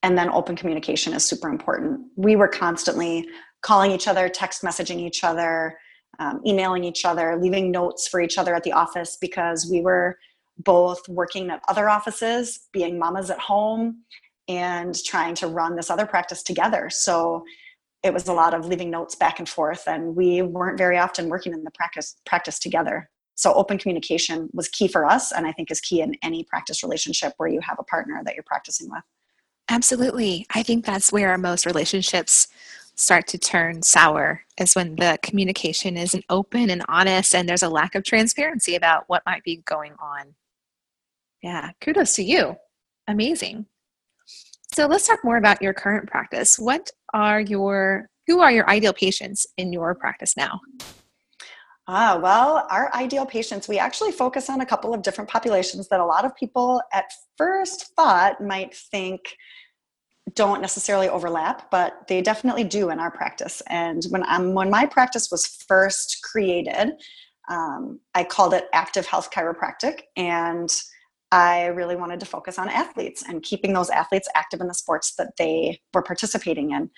And 0.02 0.18
then 0.18 0.30
open 0.30 0.56
communication 0.56 1.14
is 1.14 1.26
super 1.26 1.50
important. 1.50 2.02
We 2.18 2.36
were 2.36 2.48
constantly 2.48 3.28
calling 3.62 3.92
each 3.92 4.08
other 4.08 4.28
text 4.30 4.62
messaging 4.64 5.00
each 5.00 5.24
other 5.24 5.78
um, 6.20 6.42
emailing 6.46 6.84
each 6.84 7.06
other 7.06 7.38
leaving 7.42 7.72
notes 7.72 8.08
for 8.08 8.22
each 8.22 8.38
other 8.38 8.54
at 8.54 8.64
the 8.64 8.72
office 8.72 9.18
because 9.20 9.68
we 9.70 9.82
were 9.82 10.18
both 10.60 11.08
working 11.10 11.50
at 11.50 11.62
other 11.68 11.90
offices 11.90 12.68
being 12.72 13.00
mamas 13.00 13.32
at 13.32 13.40
home 13.40 14.04
and 14.48 15.02
trying 15.04 15.34
to 15.36 15.48
run 15.48 15.76
this 15.76 15.90
other 15.90 16.06
practice 16.06 16.44
together. 16.44 16.90
So 16.90 17.44
it 18.04 18.14
was 18.14 18.28
a 18.28 18.34
lot 18.34 18.54
of 18.54 18.66
leaving 18.66 18.92
notes 18.92 19.16
back 19.16 19.40
and 19.40 19.48
forth 19.48 19.88
and 19.88 20.16
we 20.16 20.42
weren't 20.42 20.78
very 20.78 20.98
often 20.98 21.30
working 21.30 21.54
in 21.54 21.64
the 21.64 21.72
practice 21.72 22.16
practice 22.26 22.60
together 22.60 23.10
so 23.36 23.54
open 23.54 23.78
communication 23.78 24.50
was 24.54 24.68
key 24.70 24.88
for 24.88 25.06
us 25.06 25.32
and 25.32 25.48
i 25.48 25.52
think 25.52 25.72
is 25.72 25.82
key 25.82 26.02
in 26.02 26.16
any 26.22 26.44
practice 26.44 26.84
relationship 26.84 27.34
where 27.38 27.50
you 27.50 27.60
have 27.62 27.78
a 27.80 27.84
partner 27.84 28.22
that 28.26 28.36
you're 28.36 28.44
practicing 28.44 28.90
with 28.90 29.04
Absolutely. 29.70 30.46
I 30.54 30.64
think 30.64 30.86
that's 30.86 31.12
where 31.12 31.38
most 31.38 31.66
relationships 31.66 32.48
start 32.96 33.28
to 33.28 33.38
turn 33.38 33.82
sour 33.82 34.44
is 34.58 34.76
when 34.76 34.96
the 34.96 35.18
communication 35.24 35.98
isn't 35.98 36.26
open 36.30 36.70
and 36.70 36.84
honest 36.88 37.34
and 37.34 37.50
there's 37.50 37.64
a 37.64 37.70
lack 37.70 37.96
of 37.96 38.04
transparency 38.04 38.76
about 38.76 39.06
what 39.08 39.24
might 39.26 39.44
be 39.44 39.58
going 39.66 39.94
on. 40.00 40.36
Yeah, 41.42 41.72
kudos 41.82 42.16
to 42.16 42.24
you. 42.24 42.56
Amazing. 43.08 43.66
So 44.74 44.88
let's 44.88 45.06
talk 45.08 45.24
more 45.24 45.38
about 45.38 45.62
your 45.62 45.74
current 45.74 46.10
practice. 46.10 46.58
What 46.58 46.90
are 47.14 47.40
your 47.40 48.10
who 48.26 48.40
are 48.40 48.52
your 48.52 48.68
ideal 48.68 48.94
patients 48.94 49.46
in 49.58 49.72
your 49.72 49.94
practice 49.94 50.36
now? 50.36 50.62
Ah, 51.88 52.18
well, 52.22 52.66
our 52.72 52.92
ideal 52.96 53.26
patients, 53.26 53.68
we 53.68 53.78
actually 53.78 54.14
focus 54.14 54.50
on 54.50 54.62
a 54.62 54.66
couple 54.66 54.94
of 54.94 55.04
different 55.04 55.30
populations 55.30 55.90
that 55.90 56.00
a 56.00 56.06
lot 56.06 56.26
of 56.26 56.34
people 56.36 56.82
at 56.94 57.06
first 57.38 57.94
thought 57.96 58.42
might 58.42 58.74
think 58.74 59.20
don't 60.34 60.62
necessarily 60.62 61.10
overlap, 61.10 61.70
but 61.70 62.08
they 62.08 62.22
definitely 62.22 62.64
do 62.64 62.90
in 62.90 63.00
our 63.00 63.12
practice. 63.12 63.62
And 63.68 64.04
when 64.10 64.24
um, 64.28 64.54
when 64.56 64.72
my 64.72 64.88
practice 64.88 65.30
was 65.30 65.46
first 65.46 66.20
created, 66.24 66.94
um, 67.48 68.00
I 68.16 68.24
called 68.24 68.56
it 68.56 68.66
Active 68.74 69.06
Health 69.06 69.30
Chiropractic, 69.30 70.00
and 70.16 70.70
I 71.34 71.66
really 71.66 71.96
wanted 71.96 72.20
to 72.20 72.28
focus 72.28 72.60
on 72.60 72.70
athletes 72.70 73.24
and 73.28 73.42
keeping 73.42 73.74
those 73.74 73.90
athletes 73.90 74.30
active 74.36 74.62
in 74.62 74.68
the 74.68 74.74
sports 74.76 75.16
that 75.16 75.36
they 75.40 75.82
were 75.92 76.04
participating 76.04 76.72
in. 76.72 76.92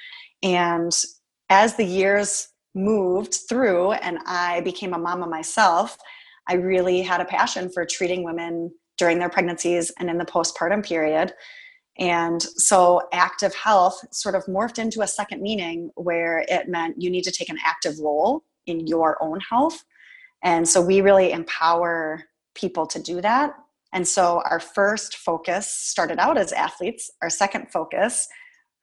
And 0.44 0.92
as 1.50 1.78
the 1.78 1.86
years 1.86 2.50
moved 2.76 3.38
through 3.48 3.94
and 3.94 4.20
I 4.26 4.60
became 4.60 4.94
a 4.94 4.98
mama 4.98 5.26
myself, 5.26 5.98
I 6.50 6.56
really 6.56 7.02
had 7.02 7.22
a 7.22 7.26
passion 7.26 7.70
for 7.70 7.86
treating 7.86 8.26
women 8.26 8.74
during 8.98 9.20
their 9.20 9.30
pregnancies 9.30 9.90
and 10.00 10.10
in 10.10 10.18
the 10.18 10.26
postpartum 10.26 10.86
period. 10.86 11.32
And 11.98 12.44
so 12.44 13.04
active 13.14 13.56
health 13.56 14.04
sort 14.12 14.36
of 14.36 14.44
morphed 14.48 14.80
into 14.80 15.02
a 15.02 15.08
second 15.08 15.42
meaning 15.42 15.92
where 15.96 16.44
it 16.50 16.68
meant 16.68 17.02
you 17.02 17.10
need 17.10 17.24
to 17.24 17.32
take 17.32 17.48
an 17.48 17.58
active 17.66 17.98
role 18.02 18.44
in 18.66 18.86
your 18.86 19.18
own 19.24 19.40
health. 19.40 19.86
And 20.44 20.68
so 20.68 20.82
we 20.82 21.00
really 21.00 21.32
empower 21.32 22.26
people 22.54 22.86
to 22.88 23.02
do 23.02 23.22
that. 23.22 23.56
And 23.96 24.06
so 24.06 24.42
our 24.44 24.60
first 24.60 25.16
focus 25.16 25.72
started 25.72 26.20
out 26.20 26.38
as 26.38 26.52
athletes. 26.52 27.10
Our 27.22 27.30
second 27.30 27.72
focus 27.72 28.28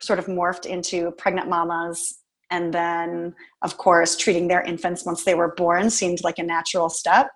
sort 0.00 0.18
of 0.18 0.24
morphed 0.24 0.64
into 0.64 1.10
pregnant 1.12 1.50
mamas. 1.50 2.18
And 2.50 2.72
then, 2.72 3.34
of 3.60 3.76
course, 3.76 4.16
treating 4.16 4.48
their 4.48 4.62
infants 4.62 5.04
once 5.04 5.24
they 5.24 5.34
were 5.34 5.54
born 5.54 5.90
seemed 5.90 6.24
like 6.24 6.38
a 6.38 6.42
natural 6.42 6.88
step. 6.88 7.28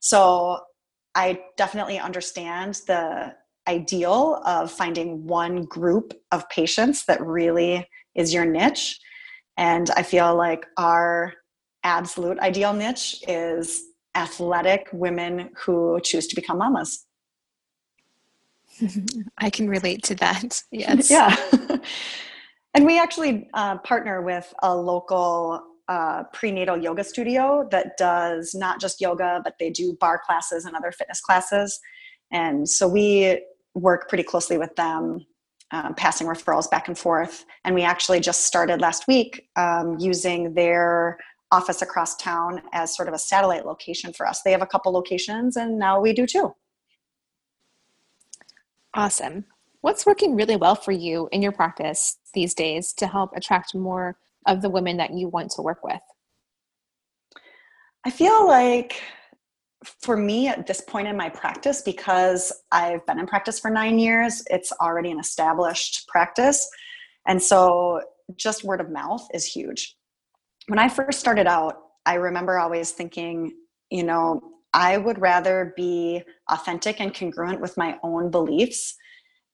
So 0.00 0.60
I 1.14 1.40
definitely 1.56 1.98
understand 1.98 2.82
the 2.86 3.34
ideal 3.66 4.42
of 4.44 4.70
finding 4.70 5.26
one 5.26 5.64
group 5.64 6.12
of 6.30 6.46
patients 6.50 7.06
that 7.06 7.24
really 7.24 7.88
is 8.14 8.34
your 8.34 8.44
niche. 8.44 9.00
And 9.56 9.88
I 9.96 10.02
feel 10.02 10.36
like 10.36 10.66
our 10.76 11.32
absolute 11.84 12.38
ideal 12.40 12.74
niche 12.74 13.24
is 13.26 13.82
athletic 14.14 14.88
women 14.92 15.50
who 15.56 15.98
choose 16.02 16.26
to 16.26 16.36
become 16.36 16.58
mamas. 16.58 17.03
I 19.38 19.50
can 19.50 19.68
relate 19.68 20.02
to 20.04 20.14
that. 20.16 20.62
Yes. 20.70 21.10
yeah. 21.10 21.36
and 22.74 22.84
we 22.84 22.98
actually 22.98 23.48
uh, 23.54 23.78
partner 23.78 24.22
with 24.22 24.52
a 24.62 24.74
local 24.74 25.62
uh, 25.88 26.24
prenatal 26.32 26.76
yoga 26.76 27.04
studio 27.04 27.68
that 27.70 27.96
does 27.96 28.54
not 28.54 28.80
just 28.80 29.00
yoga, 29.00 29.40
but 29.44 29.54
they 29.60 29.70
do 29.70 29.96
bar 30.00 30.20
classes 30.24 30.64
and 30.64 30.74
other 30.74 30.90
fitness 30.92 31.20
classes. 31.20 31.78
And 32.32 32.68
so 32.68 32.88
we 32.88 33.44
work 33.74 34.08
pretty 34.08 34.24
closely 34.24 34.58
with 34.58 34.74
them, 34.76 35.24
um, 35.70 35.94
passing 35.94 36.26
referrals 36.26 36.70
back 36.70 36.88
and 36.88 36.98
forth. 36.98 37.44
And 37.64 37.74
we 37.74 37.82
actually 37.82 38.20
just 38.20 38.46
started 38.46 38.80
last 38.80 39.06
week 39.06 39.48
um, 39.56 39.96
using 39.98 40.54
their 40.54 41.18
office 41.52 41.82
across 41.82 42.16
town 42.16 42.62
as 42.72 42.96
sort 42.96 43.06
of 43.06 43.14
a 43.14 43.18
satellite 43.18 43.66
location 43.66 44.12
for 44.12 44.26
us. 44.26 44.42
They 44.42 44.50
have 44.50 44.62
a 44.62 44.66
couple 44.66 44.92
locations, 44.92 45.56
and 45.56 45.78
now 45.78 46.00
we 46.00 46.12
do 46.12 46.26
too. 46.26 46.54
Awesome. 48.94 49.44
What's 49.80 50.06
working 50.06 50.36
really 50.36 50.56
well 50.56 50.76
for 50.76 50.92
you 50.92 51.28
in 51.32 51.42
your 51.42 51.52
practice 51.52 52.16
these 52.32 52.54
days 52.54 52.92
to 52.94 53.06
help 53.06 53.32
attract 53.36 53.74
more 53.74 54.16
of 54.46 54.62
the 54.62 54.70
women 54.70 54.96
that 54.98 55.12
you 55.12 55.28
want 55.28 55.50
to 55.52 55.62
work 55.62 55.82
with? 55.82 56.00
I 58.06 58.10
feel 58.10 58.46
like 58.46 59.02
for 60.02 60.16
me 60.16 60.48
at 60.48 60.66
this 60.66 60.80
point 60.80 61.08
in 61.08 61.16
my 61.16 61.28
practice, 61.28 61.82
because 61.82 62.52
I've 62.70 63.04
been 63.06 63.18
in 63.18 63.26
practice 63.26 63.58
for 63.58 63.70
nine 63.70 63.98
years, 63.98 64.42
it's 64.48 64.72
already 64.80 65.10
an 65.10 65.18
established 65.18 66.06
practice. 66.08 66.68
And 67.26 67.42
so 67.42 68.00
just 68.36 68.64
word 68.64 68.80
of 68.80 68.90
mouth 68.90 69.26
is 69.34 69.44
huge. 69.44 69.96
When 70.68 70.78
I 70.78 70.88
first 70.88 71.18
started 71.18 71.46
out, 71.46 71.76
I 72.06 72.14
remember 72.14 72.58
always 72.58 72.92
thinking, 72.92 73.52
you 73.90 74.04
know, 74.04 74.40
I 74.72 74.98
would 74.98 75.20
rather 75.20 75.74
be 75.76 76.22
authentic 76.50 77.00
and 77.00 77.14
congruent 77.14 77.60
with 77.60 77.76
my 77.76 77.98
own 78.02 78.30
beliefs 78.30 78.94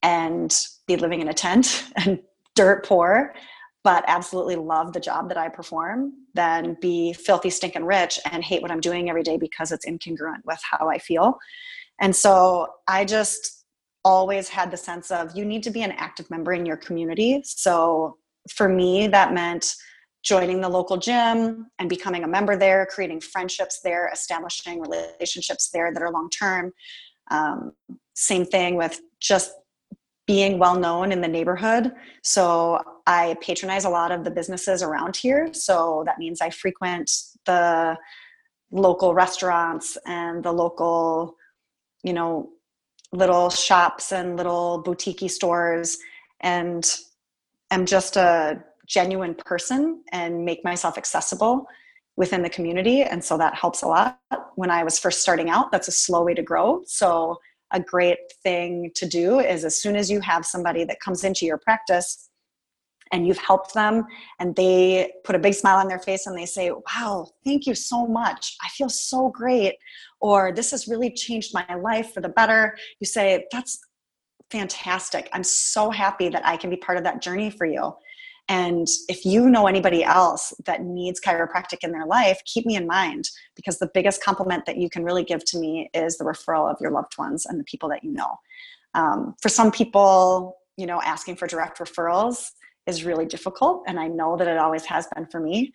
and 0.03 0.57
be 0.87 0.97
living 0.97 1.21
in 1.21 1.29
a 1.29 1.35
tent 1.35 1.85
and 1.97 2.21
dirt 2.55 2.85
poor 2.85 3.35
but 3.83 4.05
absolutely 4.07 4.57
love 4.57 4.93
the 4.93 5.01
job 5.01 5.29
that 5.29 5.39
I 5.39 5.49
perform 5.49 6.13
than 6.35 6.77
be 6.81 7.13
filthy, 7.13 7.51
stinking 7.51 7.85
rich 7.85 8.21
and 8.31 8.45
hate 8.45 8.63
what 8.63 8.71
I'm 8.71 8.81
doing 8.81 9.09
every 9.09 9.23
day 9.23 9.39
because 9.39 9.73
it's 9.73 9.87
incongruent 9.87 10.45
with 10.45 10.61
how 10.71 10.89
I 10.89 10.99
feel. 10.99 11.39
And 11.99 12.15
so 12.15 12.69
I 12.89 13.05
just 13.05 13.65
always 14.05 14.49
had 14.49 14.71
the 14.71 14.77
sense 14.77 15.11
of 15.11 15.37
you 15.37 15.45
need 15.45 15.63
to 15.63 15.71
be 15.71 15.83
an 15.83 15.93
active 15.93 16.31
member 16.31 16.53
in 16.53 16.67
your 16.67 16.77
community. 16.77 17.43
So 17.45 18.19
for 18.51 18.69
me, 18.69 19.07
that 19.09 19.33
meant 19.33 19.77
joining 20.23 20.61
the 20.61 20.69
local 20.69 20.97
gym 20.97 21.67
and 21.79 21.89
becoming 21.89 22.25
a 22.25 22.29
member 22.29 22.57
there, 22.57 22.87
creating 22.87 23.21
friendships 23.21 23.81
there, 23.83 24.11
establishing 24.13 24.81
relationships 24.81 25.71
there 25.73 25.93
that 25.93 26.03
are 26.03 26.13
long 26.13 26.29
term. 26.31 26.73
Um, 27.31 27.73
same 28.15 28.45
thing 28.45 28.77
with 28.77 29.01
just 29.21 29.53
being 30.27 30.59
well 30.59 30.79
known 30.79 31.11
in 31.11 31.21
the 31.21 31.29
neighborhood. 31.29 31.93
So 32.23 32.81
I 33.07 33.37
patronize 33.41 33.85
a 33.85 33.91
lot 33.91 34.13
of 34.13 34.23
the 34.25 34.31
businesses 34.31 34.83
around 34.83 35.17
here. 35.17 35.53
So 35.53 36.05
that 36.07 36.19
means 36.19 36.41
I 36.41 36.51
frequent 36.51 37.11
the 37.47 37.97
local 38.71 39.15
restaurants 39.15 39.99
and 40.07 40.45
the 40.45 40.53
local, 40.53 41.35
you 42.05 42.13
know, 42.13 42.51
little 43.13 43.51
shops 43.51 44.13
and 44.13 44.37
little 44.37 44.83
boutique 44.83 45.29
stores 45.31 45.99
and 46.41 46.89
am 47.71 47.87
just 47.87 48.17
a 48.17 48.63
genuine 48.91 49.35
person 49.35 50.03
and 50.11 50.45
make 50.45 50.65
myself 50.65 50.99
accessible 50.99 51.65
within 52.17 52.43
the 52.43 52.51
community. 52.51 53.03
And 53.03 53.25
so 53.25 53.39
that 53.39 53.55
helps 53.55 53.83
a 53.83 53.87
lot. 53.87 54.21
When 54.57 54.71
I 54.71 54.83
was 54.83 54.99
first 54.99 55.23
starting 55.23 55.49
out, 55.49 55.71
that's 55.71 55.89
a 55.89 55.93
slow 55.93 56.25
way 56.25 56.35
to 56.35 56.43
grow. 56.43 56.83
So 56.87 57.39
a 57.71 57.81
great 57.81 58.19
thing 58.43 58.91
to 58.97 59.07
do 59.07 59.39
is 59.39 59.65
as 59.65 59.81
soon 59.81 59.95
as 59.95 60.11
you 60.11 60.21
have 60.21 60.45
somebody 60.45 60.85
that 60.85 60.99
comes 61.01 61.23
into 61.23 61.47
your 61.47 61.59
practice 61.59 62.29
and 63.13 63.27
you've 63.27 63.39
helped 63.39 63.75
them 63.75 64.05
and 64.41 64.57
they 64.57 65.13
put 65.25 65.37
a 65.37 65.39
big 65.39 65.55
smile 65.55 65.79
on 65.79 65.87
their 65.87 66.01
face 66.01 66.27
and 66.27 66.37
they 66.37 66.47
say, 66.47 66.73
Wow, 66.73 67.29
thank 67.45 67.67
you 67.67 67.77
so 67.77 68.07
much. 68.07 68.57
I 68.63 68.69
feel 68.71 68.89
so 68.89 69.29
great. 69.29 69.77
Or 70.21 70.53
this 70.53 70.73
has 70.73 70.89
really 70.89 71.13
changed 71.13 71.55
my 71.55 71.75
life 71.77 72.13
for 72.13 72.21
the 72.21 72.29
better. 72.29 72.77
You 72.99 73.07
say, 73.07 73.47
That's 73.53 73.79
fantastic. 74.51 75.29
I'm 75.33 75.45
so 75.45 75.91
happy 75.91 76.29
that 76.29 76.45
I 76.45 76.57
can 76.57 76.71
be 76.71 76.77
part 76.77 76.99
of 76.99 77.05
that 77.05 77.23
journey 77.23 77.51
for 77.51 77.67
you. 77.67 77.93
And 78.49 78.89
if 79.09 79.25
you 79.25 79.49
know 79.49 79.67
anybody 79.67 80.03
else 80.03 80.53
that 80.65 80.83
needs 80.83 81.21
chiropractic 81.21 81.79
in 81.83 81.93
their 81.93 82.07
life, 82.07 82.41
keep 82.45 82.67
me 82.67 82.75
in 82.75 82.87
mind 82.87 83.31
because 83.55 83.79
the 83.79 83.91
biggest 83.93 84.23
compliment 84.23 84.67
that 84.67 84.77
you 84.77 84.91
can 84.91 85.05
really 85.05 85.23
give 85.23 85.45
to 85.47 85.59
me 85.59 85.89
is 85.95 86.19
the 86.19 86.25
referral 86.25 86.71
of 86.71 86.77
your 86.81 86.91
loved 86.91 87.17
ones 87.17 87.47
and 87.47 87.61
the 87.61 87.65
people 87.65 87.89
that 87.89 88.03
you 88.03 88.13
know. 88.13 88.39
Um, 88.95 89.35
for 89.41 89.49
some 89.49 89.71
people, 89.71 90.57
you 90.77 90.87
know, 90.87 91.01
asking 91.03 91.37
for 91.37 91.47
direct 91.47 91.79
referrals 91.79 92.51
is 92.87 93.05
really 93.05 93.27
difficult, 93.27 93.85
and 93.87 94.01
I 94.01 94.09
know 94.09 94.37
that 94.37 94.49
it 94.49 94.59
always 94.59 94.85
has 94.87 95.07
been 95.15 95.27
for 95.27 95.39
me. 95.39 95.73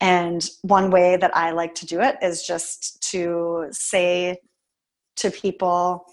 And 0.00 0.48
one 0.62 0.90
way 0.90 1.16
that 1.16 1.36
I 1.36 1.52
like 1.52 1.74
to 1.76 1.86
do 1.86 2.00
it 2.00 2.16
is 2.22 2.44
just 2.44 3.02
to 3.10 3.66
say 3.70 4.38
to 5.16 5.30
people, 5.30 6.06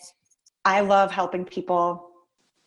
I 0.64 0.82
love 0.82 1.12
helping 1.12 1.46
people. 1.46 2.10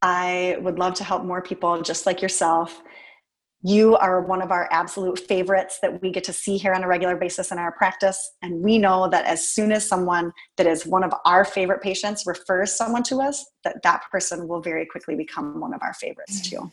I 0.03 0.57
would 0.61 0.79
love 0.79 0.95
to 0.95 1.05
help 1.05 1.25
more 1.25 1.41
people 1.41 1.81
just 1.83 2.07
like 2.07 2.21
yourself 2.21 2.83
you 3.63 3.97
are 3.97 4.21
one 4.21 4.43
of 4.43 4.51
our 4.51 4.69
absolute 4.73 5.19
favorites 5.19 5.79
that 5.83 6.03
we 6.03 6.11
get 6.11 6.25
to 6.25 6.33
see 6.33 6.57
here 6.57 6.75
on 6.75 6.83
a 6.83 6.89
regular 6.89 7.17
basis 7.17 7.53
in 7.53 7.59
our 7.59 7.71
practice. 7.73 8.33
And 8.43 8.61
we 8.61 8.77
know 8.77 9.09
that 9.09 9.25
as 9.25 9.49
soon 9.49 9.71
as 9.71 9.87
someone 9.87 10.33
that 10.57 10.67
is 10.67 10.85
one 10.85 11.05
of 11.05 11.15
our 11.25 11.45
favorite 11.45 11.81
patients 11.81 12.25
refers 12.27 12.75
someone 12.75 13.05
to 13.05 13.21
us, 13.21 13.45
that 13.63 13.83
that 13.85 14.03
person 14.11 14.49
will 14.49 14.61
very 14.61 14.85
quickly 14.85 15.15
become 15.15 15.61
one 15.61 15.73
of 15.73 15.83
our 15.83 15.95
favorites 15.95 16.41
too. 16.41 16.71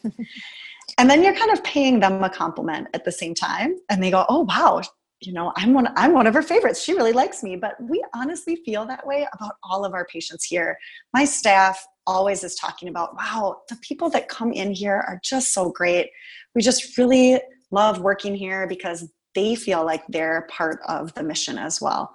and 0.98 1.10
then 1.10 1.24
you're 1.24 1.36
kind 1.36 1.52
of 1.52 1.64
paying 1.64 2.00
them 2.00 2.24
a 2.24 2.30
compliment 2.30 2.88
at 2.96 3.06
the 3.06 3.12
same 3.12 3.36
time. 3.36 3.76
And 3.90 4.02
they 4.02 4.10
go, 4.10 4.26
oh, 4.28 4.42
wow, 4.42 4.82
you 5.22 5.34
know, 5.34 5.52
I'm 5.58 5.74
one, 5.74 5.92
I'm 5.96 6.14
one 6.14 6.28
of 6.28 6.34
her 6.34 6.42
favorites. 6.42 6.82
She 6.82 6.94
really 6.94 7.12
likes 7.12 7.44
me. 7.44 7.56
But 7.56 7.76
we 7.82 8.04
honestly 8.16 8.58
feel 8.66 8.86
that 8.86 9.06
way 9.06 9.28
about 9.34 9.56
all 9.64 9.86
of 9.86 9.94
our 9.94 10.06
patients 10.06 10.46
here. 10.46 10.78
My 11.14 11.26
staff 11.26 11.86
always 12.08 12.44
is 12.44 12.56
talking 12.56 12.90
about, 12.90 13.16
wow, 13.16 13.62
the 13.70 13.78
people 13.82 14.10
that 14.12 14.30
come 14.30 14.52
in 14.52 14.72
here 14.74 14.96
are 15.08 15.20
just 15.24 15.54
so 15.54 15.72
great. 15.72 16.10
We 16.56 16.62
just 16.62 16.98
really 16.98 17.40
love 17.72 18.00
working 18.00 18.36
here 18.36 18.66
because 18.68 19.10
they 19.36 19.56
feel 19.56 19.86
like 19.86 20.04
they're 20.08 20.48
part 20.50 20.80
of 20.88 21.14
the 21.14 21.24
mission 21.24 21.58
as 21.58 21.80
well. 21.82 22.12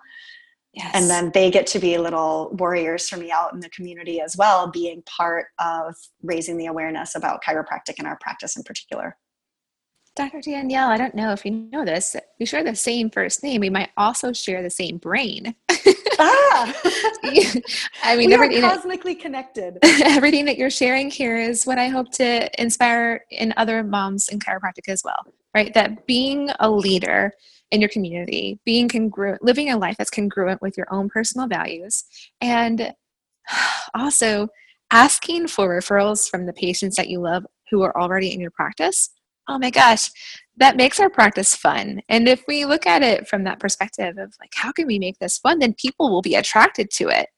Yes. 0.72 0.90
And 0.94 1.08
then 1.08 1.30
they 1.32 1.52
get 1.52 1.68
to 1.68 1.78
be 1.78 1.96
little 1.98 2.50
warriors 2.58 3.08
for 3.08 3.16
me 3.16 3.30
out 3.30 3.52
in 3.52 3.60
the 3.60 3.70
community 3.70 4.20
as 4.20 4.36
well, 4.36 4.68
being 4.68 5.02
part 5.02 5.46
of 5.60 5.94
raising 6.22 6.56
the 6.56 6.66
awareness 6.66 7.14
about 7.14 7.44
chiropractic 7.46 7.94
and 7.98 8.08
our 8.08 8.18
practice 8.20 8.56
in 8.56 8.64
particular. 8.64 9.16
Dr. 10.16 10.40
Danielle, 10.40 10.90
I 10.90 10.96
don't 10.96 11.14
know 11.16 11.32
if 11.32 11.44
you 11.44 11.50
know 11.50 11.84
this. 11.84 12.14
We 12.38 12.46
share 12.46 12.62
the 12.62 12.76
same 12.76 13.10
first 13.10 13.42
name. 13.42 13.60
We 13.60 13.70
might 13.70 13.90
also 13.96 14.32
share 14.32 14.62
the 14.62 14.70
same 14.70 14.98
brain. 14.98 15.56
ah! 16.20 16.80
I 18.04 18.14
mean, 18.16 18.28
we 18.28 18.34
everything 18.34 18.62
are 18.62 18.76
cosmically 18.76 19.14
that, 19.14 19.22
connected. 19.22 19.78
Everything 19.82 20.44
that 20.44 20.56
you're 20.56 20.70
sharing 20.70 21.10
here 21.10 21.36
is 21.36 21.64
what 21.64 21.78
I 21.78 21.88
hope 21.88 22.12
to 22.12 22.48
inspire 22.62 23.24
in 23.30 23.52
other 23.56 23.82
moms 23.82 24.28
in 24.28 24.38
chiropractic 24.38 24.88
as 24.88 25.02
well, 25.04 25.20
right? 25.52 25.74
That 25.74 26.06
being 26.06 26.50
a 26.60 26.70
leader 26.70 27.32
in 27.72 27.80
your 27.80 27.90
community, 27.90 28.60
being 28.64 28.88
congruent, 28.88 29.42
living 29.42 29.70
a 29.70 29.76
life 29.76 29.96
that's 29.98 30.10
congruent 30.10 30.62
with 30.62 30.78
your 30.78 30.86
own 30.92 31.08
personal 31.08 31.48
values, 31.48 32.04
and 32.40 32.94
also 33.96 34.46
asking 34.92 35.48
for 35.48 35.76
referrals 35.76 36.30
from 36.30 36.46
the 36.46 36.52
patients 36.52 36.94
that 36.94 37.08
you 37.08 37.18
love 37.18 37.44
who 37.68 37.82
are 37.82 38.00
already 38.00 38.32
in 38.32 38.40
your 38.40 38.52
practice 38.52 39.10
oh 39.48 39.58
my 39.58 39.70
gosh, 39.70 40.10
that 40.56 40.76
makes 40.76 41.00
our 41.00 41.10
practice 41.10 41.54
fun. 41.54 42.00
And 42.08 42.28
if 42.28 42.44
we 42.46 42.64
look 42.64 42.86
at 42.86 43.02
it 43.02 43.26
from 43.26 43.44
that 43.44 43.60
perspective 43.60 44.16
of 44.18 44.34
like, 44.40 44.52
how 44.54 44.72
can 44.72 44.86
we 44.86 44.98
make 44.98 45.18
this 45.18 45.38
fun, 45.38 45.58
then 45.58 45.74
people 45.74 46.10
will 46.10 46.22
be 46.22 46.34
attracted 46.34 46.90
to 46.92 47.08
it. 47.08 47.28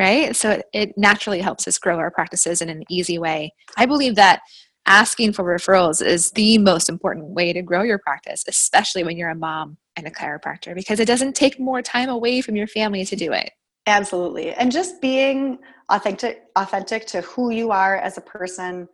right? 0.00 0.34
So 0.34 0.50
it, 0.52 0.66
it 0.72 0.98
naturally 0.98 1.40
helps 1.40 1.68
us 1.68 1.78
grow 1.78 1.98
our 1.98 2.10
practices 2.10 2.62
in 2.62 2.70
an 2.70 2.84
easy 2.88 3.18
way. 3.18 3.52
I 3.76 3.84
believe 3.84 4.14
that 4.14 4.40
asking 4.86 5.34
for 5.34 5.44
referrals 5.44 6.04
is 6.04 6.30
the 6.30 6.56
most 6.56 6.88
important 6.88 7.26
way 7.26 7.52
to 7.52 7.60
grow 7.60 7.82
your 7.82 7.98
practice, 7.98 8.42
especially 8.48 9.04
when 9.04 9.18
you're 9.18 9.28
a 9.28 9.34
mom 9.34 9.76
and 9.96 10.06
a 10.06 10.10
chiropractor, 10.10 10.74
because 10.74 11.00
it 11.00 11.04
doesn't 11.04 11.36
take 11.36 11.60
more 11.60 11.82
time 11.82 12.08
away 12.08 12.40
from 12.40 12.56
your 12.56 12.66
family 12.66 13.04
to 13.04 13.14
do 13.14 13.32
it. 13.32 13.50
Absolutely. 13.86 14.52
And 14.54 14.72
just 14.72 15.00
being 15.02 15.58
authentic 15.90 16.44
authentic 16.56 17.06
to 17.06 17.20
who 17.22 17.50
you 17.50 17.70
are 17.70 17.96
as 17.96 18.16
a 18.16 18.22
person 18.22 18.88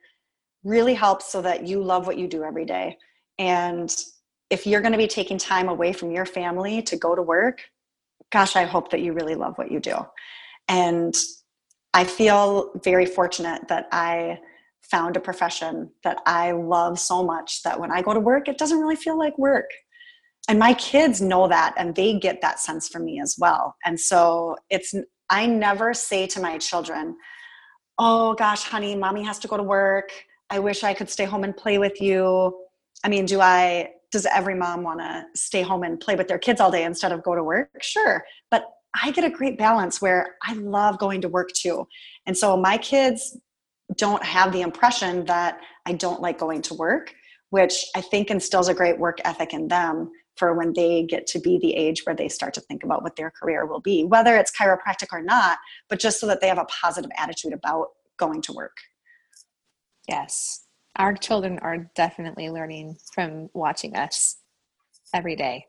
really 0.67 0.95
helps 0.95 1.31
so 1.31 1.41
that 1.41 1.67
you 1.67 1.83
love 1.83 2.07
what 2.07 2.19
you 2.19 2.27
do 2.27 2.43
every 2.43 2.65
day. 2.65 2.99
And 3.39 3.95
if 4.51 4.67
you're 4.67 4.81
going 4.81 4.93
to 4.93 4.99
be 4.99 5.07
taking 5.07 5.39
time 5.39 5.69
away 5.69 5.93
from 5.93 6.11
your 6.11 6.27
family 6.27 6.83
to 6.83 6.97
go 6.97 7.15
to 7.15 7.23
work, 7.23 7.63
gosh, 8.33 8.57
I 8.57 8.65
hope 8.65 8.91
that 8.91 9.01
you 9.01 9.13
really 9.13 9.37
love 9.37 9.57
what 9.57 9.71
you 9.71 9.79
do. 9.79 9.97
And 10.69 11.15
I 11.95 12.05
feel 12.05 12.73
very 12.83 13.07
fortunate 13.07 13.69
that 13.69 13.89
I 13.93 14.41
found 14.83 15.17
a 15.17 15.21
profession 15.21 15.91
that 16.05 16.19
I 16.27 16.53
love 16.53 16.99
so 16.99 17.25
much 17.25 17.63
that 17.63 17.79
when 17.79 17.93
I 17.93 18.03
go 18.03 18.13
to 18.13 18.21
work, 18.21 18.49
it 18.49 18.59
doesn't 18.59 18.79
really 18.79 18.97
feel 18.97 19.19
like 19.19 19.39
work. 19.39 19.71
And 20.49 20.59
my 20.59 20.75
kids 20.75 21.21
know 21.21 21.49
that 21.49 21.75
and 21.77 21.95
they 21.95 22.19
get 22.19 22.41
that 22.41 22.61
sense 22.61 22.89
from 22.89 23.05
me 23.05 23.21
as 23.21 23.37
well. 23.39 23.75
And 23.85 23.99
so 23.99 24.57
it's, 24.71 24.95
I 25.31 25.47
never 25.47 25.95
say 25.95 26.27
to 26.29 26.41
my 26.41 26.59
children, 26.59 27.17
oh 27.99 28.35
gosh, 28.35 28.65
honey, 28.65 28.95
mommy 28.95 29.25
has 29.25 29.39
to 29.41 29.49
go 29.49 29.57
to 29.57 29.63
work. 29.63 30.11
I 30.51 30.59
wish 30.59 30.85
I 30.85 30.95
could 30.95 31.11
stay 31.11 31.25
home 31.25 31.45
and 31.45 31.57
play 31.57 31.79
with 31.79 32.01
you. 32.01 32.57
I 33.05 33.09
mean, 33.09 33.27
do 33.27 33.41
I, 33.41 33.91
does 34.13 34.27
every 34.27 34.55
mom 34.55 34.83
want 34.83 35.01
to 35.01 35.25
stay 35.35 35.63
home 35.63 35.83
and 35.83 35.99
play 35.99 36.15
with 36.15 36.29
their 36.29 36.39
kids 36.39 36.61
all 36.61 36.71
day 36.71 36.85
instead 36.85 37.13
of 37.13 37.23
go 37.23 37.35
to 37.35 37.43
work? 37.43 37.83
Sure. 37.83 38.25
But 38.51 38.65
I 39.03 39.11
get 39.11 39.25
a 39.25 39.31
great 39.31 39.59
balance 39.59 40.01
where 40.01 40.37
I 40.43 40.55
love 40.55 40.99
going 40.99 41.21
to 41.23 41.29
work 41.29 41.51
too. 41.53 41.87
And 42.27 42.37
so 42.37 42.57
my 42.57 42.79
kids 42.79 43.37
don't 43.97 44.25
have 44.25 44.53
the 44.53 44.63
impression 44.63 45.25
that 45.27 45.61
I 45.85 45.93
don't 45.93 46.21
like 46.21 46.39
going 46.39 46.63
to 46.63 46.75
work, 46.75 47.15
which 47.51 47.85
I 47.95 48.01
think 48.01 48.31
instills 48.31 48.69
a 48.69 48.75
great 48.75 48.99
work 48.99 49.19
ethic 49.25 49.53
in 49.53 49.69
them 49.69 50.11
for 50.37 50.55
when 50.55 50.73
they 50.75 51.03
get 51.05 51.27
to 51.29 51.39
be 51.39 51.59
the 51.59 51.75
age 51.75 52.05
where 52.05 52.15
they 52.15 52.29
start 52.29 52.55
to 52.55 52.61
think 52.61 52.85
about 52.85 53.03
what 53.03 53.17
their 53.17 53.31
career 53.31 53.65
will 53.65 53.81
be, 53.81 54.05
whether 54.05 54.37
it's 54.37 54.53
chiropractic 54.57 55.13
or 55.13 55.23
not, 55.23 55.59
but 55.89 55.99
just 55.99 56.21
so 56.21 56.27
that 56.27 56.41
they 56.41 56.49
have 56.49 56.59
a 56.59 56.67
positive 56.67 57.11
attitude 57.17 57.53
about 57.53 57.89
going 58.19 58.43
to 58.43 58.53
work. 58.53 58.77
Yes. 60.09 60.65
Our 60.97 61.15
children 61.15 61.59
are 61.61 61.91
definitely 61.95 62.49
learning 62.49 62.97
from 63.13 63.51
watching 63.53 63.97
us 63.97 64.37
every 65.13 65.37
day. 65.37 65.67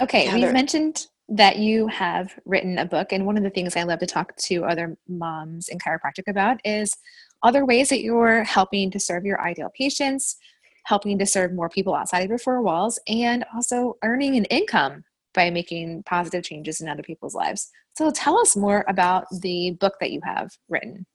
Okay, 0.00 0.26
yeah, 0.26 0.34
we've 0.34 0.52
mentioned 0.52 1.06
that 1.28 1.58
you 1.58 1.86
have 1.86 2.34
written 2.44 2.78
a 2.78 2.84
book, 2.84 3.12
and 3.12 3.24
one 3.24 3.36
of 3.36 3.42
the 3.42 3.50
things 3.50 3.76
I 3.76 3.84
love 3.84 4.00
to 4.00 4.06
talk 4.06 4.34
to 4.36 4.64
other 4.64 4.96
moms 5.08 5.68
in 5.68 5.78
chiropractic 5.78 6.28
about 6.28 6.60
is 6.64 6.96
other 7.42 7.64
ways 7.64 7.88
that 7.90 8.02
you're 8.02 8.42
helping 8.44 8.90
to 8.90 8.98
serve 8.98 9.24
your 9.24 9.40
ideal 9.40 9.70
patients, 9.76 10.36
helping 10.84 11.18
to 11.18 11.26
serve 11.26 11.52
more 11.52 11.68
people 11.68 11.94
outside 11.94 12.22
of 12.22 12.28
your 12.28 12.38
four 12.38 12.62
walls, 12.62 12.98
and 13.06 13.44
also 13.54 13.96
earning 14.02 14.36
an 14.36 14.44
income 14.46 15.04
by 15.34 15.50
making 15.50 16.02
positive 16.04 16.42
changes 16.44 16.80
in 16.80 16.88
other 16.88 17.02
people's 17.02 17.34
lives. 17.34 17.70
So 17.96 18.10
tell 18.10 18.38
us 18.38 18.56
more 18.56 18.84
about 18.88 19.26
the 19.40 19.72
book 19.80 19.94
that 20.00 20.10
you 20.10 20.20
have 20.24 20.50
written. 20.68 21.06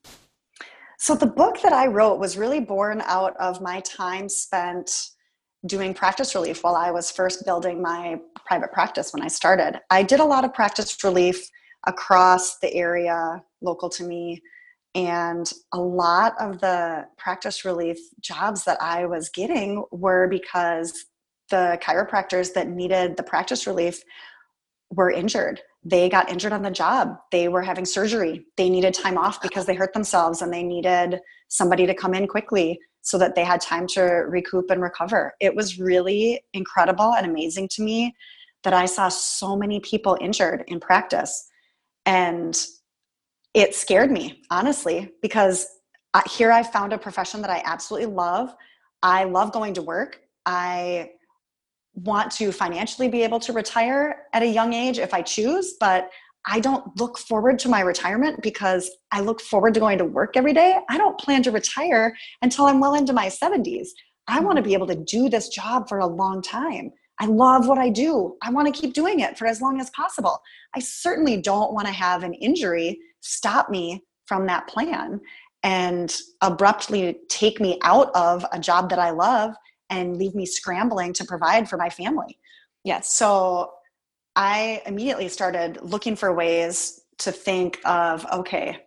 So, 1.02 1.16
the 1.16 1.26
book 1.26 1.62
that 1.62 1.72
I 1.72 1.88
wrote 1.88 2.20
was 2.20 2.38
really 2.38 2.60
born 2.60 3.02
out 3.06 3.34
of 3.38 3.62
my 3.62 3.80
time 3.80 4.28
spent 4.28 5.12
doing 5.66 5.94
practice 5.94 6.36
relief 6.36 6.62
while 6.62 6.76
I 6.76 6.92
was 6.92 7.10
first 7.10 7.46
building 7.46 7.82
my 7.82 8.20
private 8.46 8.74
practice 8.74 9.14
when 9.14 9.24
I 9.24 9.30
started. 9.30 9.80
I 9.90 10.04
did 10.04 10.20
a 10.20 10.26
lot 10.26 10.44
of 10.44 10.54
practice 10.54 11.02
relief 11.02 11.48
across 11.88 12.60
the 12.60 12.74
area 12.74 13.42
local 13.62 13.88
to 13.92 14.04
me. 14.04 14.42
And 14.94 15.50
a 15.74 15.80
lot 15.80 16.34
of 16.38 16.60
the 16.60 17.06
practice 17.18 17.64
relief 17.64 17.98
jobs 18.20 18.66
that 18.66 18.82
I 18.82 19.06
was 19.06 19.30
getting 19.30 19.86
were 19.92 20.28
because 20.28 21.06
the 21.50 21.80
chiropractors 21.82 22.54
that 22.56 22.68
needed 22.68 23.16
the 23.16 23.24
practice 23.24 23.66
relief 23.66 24.04
were 24.92 25.12
injured 25.12 25.62
they 25.84 26.10
got 26.10 26.30
injured 26.30 26.54
on 26.54 26.62
the 26.62 26.72
job. 26.72 27.18
They 27.32 27.48
were 27.48 27.62
having 27.62 27.86
surgery. 27.86 28.46
They 28.58 28.70
needed 28.70 28.94
time 28.94 29.18
off 29.18 29.42
because 29.42 29.66
they 29.66 29.76
hurt 29.76 29.94
themselves 29.94 30.42
and 30.42 30.52
they 30.52 30.64
needed 30.64 31.20
somebody 31.48 31.86
to 31.86 31.94
come 31.94 32.14
in 32.14 32.28
quickly 32.28 32.80
so 33.02 33.18
that 33.18 33.34
they 33.36 33.46
had 33.46 33.62
time 33.62 33.88
to 33.88 34.02
recoup 34.04 34.70
and 34.70 34.82
recover. 34.82 35.34
It 35.40 35.56
was 35.56 35.80
really 35.80 36.42
incredible 36.54 37.14
and 37.14 37.26
amazing 37.26 37.70
to 37.70 37.82
me 37.82 38.14
that 38.64 38.74
I 38.74 38.86
saw 38.86 39.08
so 39.08 39.56
many 39.56 39.80
people 39.80 40.18
injured 40.20 40.66
in 40.68 40.82
practice. 40.82 41.48
And 42.06 42.62
it 43.54 43.74
scared 43.74 44.12
me, 44.12 44.42
honestly, 44.52 45.12
because 45.22 45.66
here 46.30 46.52
I 46.52 46.62
found 46.62 46.92
a 46.92 46.98
profession 46.98 47.42
that 47.42 47.50
I 47.50 47.62
absolutely 47.66 48.14
love. 48.14 48.54
I 49.02 49.24
love 49.24 49.54
going 49.54 49.76
to 49.76 49.82
work. 49.82 50.20
I 50.46 51.12
want 51.94 52.32
to 52.32 52.52
financially 52.52 53.08
be 53.08 53.24
able 53.24 53.40
to 53.42 53.54
retire 53.54 54.24
at 54.34 54.44
a 54.44 54.48
young 54.48 54.74
age 54.74 55.00
if 55.00 55.14
I 55.14 55.22
choose, 55.22 55.76
but 55.80 56.10
I 56.48 56.60
don't 56.60 56.98
look 57.00 57.18
forward 57.18 57.60
to 57.60 57.70
my 57.70 57.82
retirement 57.82 58.42
because 58.42 58.90
I 59.12 59.22
look 59.22 59.42
forward 59.42 59.74
to 59.74 59.80
going 59.80 59.98
to 59.98 60.06
work 60.06 60.38
every 60.38 60.54
day. 60.54 60.78
I 60.90 60.98
don't 60.98 61.20
plan 61.20 61.44
to 61.44 61.52
retire 61.52 62.16
until 62.42 62.66
I'm 62.66 62.80
well 62.80 62.96
into 62.96 63.14
my 63.14 63.28
70s. 63.28 63.90
I 64.28 64.40
want 64.40 64.58
to 64.58 64.64
be 64.64 64.74
able 64.74 64.88
to 64.88 64.96
do 64.96 65.28
this 65.28 65.50
job 65.50 65.90
for 65.90 66.00
a 66.00 66.08
long 66.08 66.42
time. 66.42 66.92
I 67.20 67.26
love 67.26 67.68
what 67.68 67.78
I 67.78 67.90
do. 67.90 68.38
I 68.42 68.52
want 68.52 68.74
to 68.74 68.82
keep 68.82 68.94
doing 68.94 69.20
it 69.20 69.38
for 69.38 69.46
as 69.46 69.62
long 69.62 69.82
as 69.82 69.90
possible. 69.90 70.42
I 70.76 70.80
certainly 70.80 71.42
don't 71.42 71.74
want 71.74 71.88
to 71.88 71.94
have 71.94 72.24
an 72.24 72.34
injury 72.34 73.00
stop 73.22 73.70
me 73.70 74.04
from 74.26 74.46
that 74.46 74.68
plan 74.68 75.20
and 75.64 76.16
abruptly 76.42 77.20
take 77.28 77.60
me 77.60 77.78
out 77.84 78.16
of 78.16 78.46
a 78.54 78.60
job 78.60 78.90
that 78.90 79.00
I 79.00 79.10
love 79.10 79.56
and 79.90 80.18
leave 80.18 80.36
me 80.36 80.46
scrambling 80.46 81.14
to 81.14 81.26
provide 81.26 81.70
for 81.70 81.78
my 81.78 81.90
family. 81.90 82.38
Yes. 82.84 83.12
So 83.12 83.74
I 84.36 84.82
immediately 84.86 85.28
started 85.28 85.80
looking 85.82 86.16
for 86.16 86.34
ways 86.34 87.02
to 87.20 87.32
think 87.32 87.80
of 87.86 88.26
okay, 88.32 88.86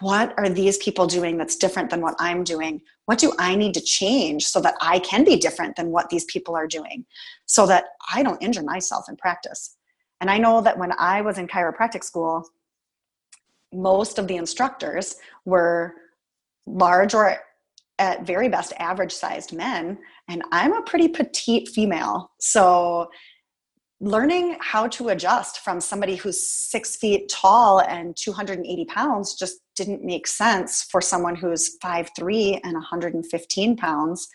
what 0.00 0.32
are 0.38 0.48
these 0.48 0.78
people 0.78 1.06
doing 1.06 1.36
that's 1.36 1.56
different 1.56 1.90
than 1.90 2.00
what 2.00 2.14
I'm 2.20 2.44
doing? 2.44 2.80
What 3.06 3.18
do 3.18 3.32
I 3.38 3.56
need 3.56 3.74
to 3.74 3.80
change 3.80 4.46
so 4.46 4.60
that 4.60 4.74
I 4.80 5.00
can 5.00 5.24
be 5.24 5.36
different 5.36 5.74
than 5.74 5.90
what 5.90 6.08
these 6.08 6.24
people 6.26 6.54
are 6.54 6.68
doing 6.68 7.04
so 7.46 7.66
that 7.66 7.86
I 8.14 8.22
don't 8.22 8.40
injure 8.40 8.62
myself 8.62 9.06
in 9.08 9.16
practice? 9.16 9.76
And 10.20 10.30
I 10.30 10.38
know 10.38 10.60
that 10.60 10.78
when 10.78 10.92
I 10.98 11.20
was 11.20 11.36
in 11.36 11.48
chiropractic 11.48 12.04
school, 12.04 12.48
most 13.72 14.20
of 14.20 14.28
the 14.28 14.36
instructors 14.36 15.16
were 15.44 15.94
large 16.64 17.12
or 17.12 17.38
at 17.98 18.24
very 18.24 18.48
best 18.48 18.72
average 18.78 19.12
sized 19.12 19.52
men 19.52 19.98
and 20.28 20.42
i'm 20.52 20.72
a 20.72 20.82
pretty 20.82 21.08
petite 21.08 21.68
female. 21.68 22.30
So 22.40 23.08
learning 24.02 24.56
how 24.60 24.88
to 24.88 25.10
adjust 25.10 25.60
from 25.60 25.80
somebody 25.80 26.16
who's 26.16 26.44
six 26.44 26.96
feet 26.96 27.28
tall 27.28 27.80
and 27.80 28.16
280 28.16 28.84
pounds 28.86 29.36
just 29.36 29.60
didn't 29.76 30.02
make 30.02 30.26
sense 30.26 30.82
for 30.90 31.00
someone 31.00 31.36
who's 31.36 31.78
5'3 31.78 32.60
and 32.64 32.72
115 32.72 33.76
pounds. 33.76 34.28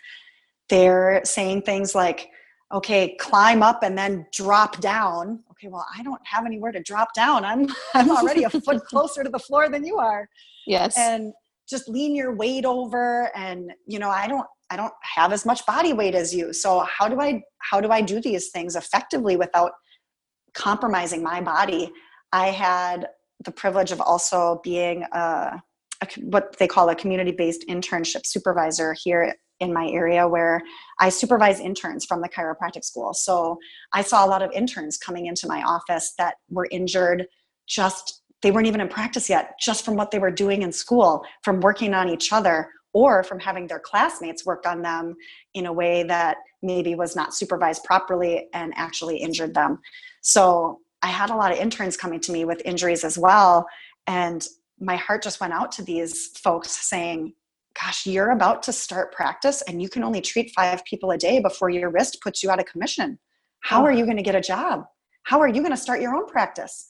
They're 0.70 1.20
saying 1.24 1.62
things 1.62 1.94
like 1.94 2.30
okay 2.72 3.16
climb 3.16 3.62
up 3.62 3.82
and 3.82 3.96
then 3.96 4.26
drop 4.32 4.80
down. 4.80 5.42
Okay 5.50 5.68
well 5.68 5.86
i 5.96 6.02
don't 6.02 6.20
have 6.24 6.46
anywhere 6.46 6.72
to 6.72 6.82
drop 6.82 7.12
down. 7.14 7.44
I'm 7.44 7.68
i'm 7.94 8.10
already 8.10 8.44
a 8.44 8.50
foot 8.50 8.82
closer 8.90 9.22
to 9.22 9.30
the 9.30 9.38
floor 9.38 9.68
than 9.68 9.84
you 9.84 9.98
are. 9.98 10.28
Yes. 10.66 10.96
And 10.96 11.34
just 11.68 11.88
lean 11.88 12.16
your 12.16 12.34
weight 12.34 12.64
over 12.64 13.30
and 13.36 13.70
you 13.86 13.98
know 13.98 14.08
i 14.08 14.26
don't 14.26 14.46
i 14.70 14.76
don't 14.76 14.92
have 15.02 15.32
as 15.32 15.44
much 15.44 15.64
body 15.66 15.92
weight 15.92 16.14
as 16.14 16.34
you 16.34 16.52
so 16.52 16.80
how 16.80 17.08
do 17.08 17.20
i 17.20 17.40
how 17.58 17.80
do 17.80 17.90
i 17.90 18.00
do 18.00 18.20
these 18.20 18.50
things 18.50 18.76
effectively 18.76 19.36
without 19.36 19.72
compromising 20.54 21.22
my 21.22 21.40
body 21.40 21.90
i 22.32 22.48
had 22.48 23.08
the 23.44 23.50
privilege 23.50 23.92
of 23.92 24.00
also 24.00 24.60
being 24.64 25.04
a, 25.12 25.62
a 26.02 26.06
what 26.22 26.56
they 26.58 26.66
call 26.66 26.88
a 26.88 26.94
community 26.94 27.32
based 27.32 27.64
internship 27.68 28.26
supervisor 28.26 28.94
here 29.02 29.34
in 29.60 29.72
my 29.72 29.88
area 29.88 30.26
where 30.26 30.60
I 31.00 31.08
supervise 31.08 31.60
interns 31.60 32.04
from 32.04 32.20
the 32.20 32.28
chiropractic 32.28 32.84
school. 32.84 33.12
So 33.12 33.58
I 33.92 34.02
saw 34.02 34.24
a 34.24 34.28
lot 34.28 34.42
of 34.42 34.52
interns 34.52 34.96
coming 34.96 35.26
into 35.26 35.48
my 35.48 35.62
office 35.62 36.14
that 36.18 36.36
were 36.48 36.68
injured 36.70 37.26
just 37.66 38.22
they 38.40 38.52
weren't 38.52 38.68
even 38.68 38.80
in 38.80 38.88
practice 38.88 39.28
yet, 39.28 39.58
just 39.58 39.84
from 39.84 39.96
what 39.96 40.12
they 40.12 40.20
were 40.20 40.30
doing 40.30 40.62
in 40.62 40.70
school, 40.70 41.24
from 41.42 41.58
working 41.58 41.92
on 41.92 42.08
each 42.08 42.32
other, 42.32 42.70
or 42.92 43.22
from 43.22 43.38
having 43.38 43.66
their 43.66 43.78
classmates 43.78 44.46
work 44.46 44.66
on 44.66 44.82
them 44.82 45.14
in 45.54 45.66
a 45.66 45.72
way 45.72 46.02
that 46.04 46.38
maybe 46.62 46.94
was 46.94 47.14
not 47.14 47.34
supervised 47.34 47.84
properly 47.84 48.48
and 48.52 48.72
actually 48.76 49.18
injured 49.18 49.54
them. 49.54 49.78
So 50.22 50.80
I 51.02 51.08
had 51.08 51.30
a 51.30 51.36
lot 51.36 51.52
of 51.52 51.58
interns 51.58 51.96
coming 51.96 52.20
to 52.20 52.32
me 52.32 52.44
with 52.44 52.62
injuries 52.64 53.04
as 53.04 53.18
well. 53.18 53.66
And 54.06 54.46
my 54.80 54.96
heart 54.96 55.22
just 55.22 55.40
went 55.40 55.52
out 55.52 55.72
to 55.72 55.82
these 55.82 56.28
folks 56.38 56.70
saying, 56.70 57.34
Gosh, 57.80 58.06
you're 58.06 58.30
about 58.30 58.64
to 58.64 58.72
start 58.72 59.12
practice 59.12 59.62
and 59.62 59.80
you 59.80 59.88
can 59.88 60.02
only 60.02 60.20
treat 60.20 60.50
five 60.50 60.84
people 60.84 61.12
a 61.12 61.18
day 61.18 61.38
before 61.38 61.70
your 61.70 61.90
wrist 61.90 62.18
puts 62.20 62.42
you 62.42 62.50
out 62.50 62.58
of 62.58 62.66
commission. 62.66 63.20
How 63.60 63.84
are 63.84 63.92
you 63.92 64.04
going 64.04 64.16
to 64.16 64.22
get 64.22 64.34
a 64.34 64.40
job? 64.40 64.84
How 65.22 65.40
are 65.40 65.46
you 65.46 65.60
going 65.60 65.70
to 65.70 65.76
start 65.76 66.00
your 66.00 66.16
own 66.16 66.26
practice? 66.26 66.88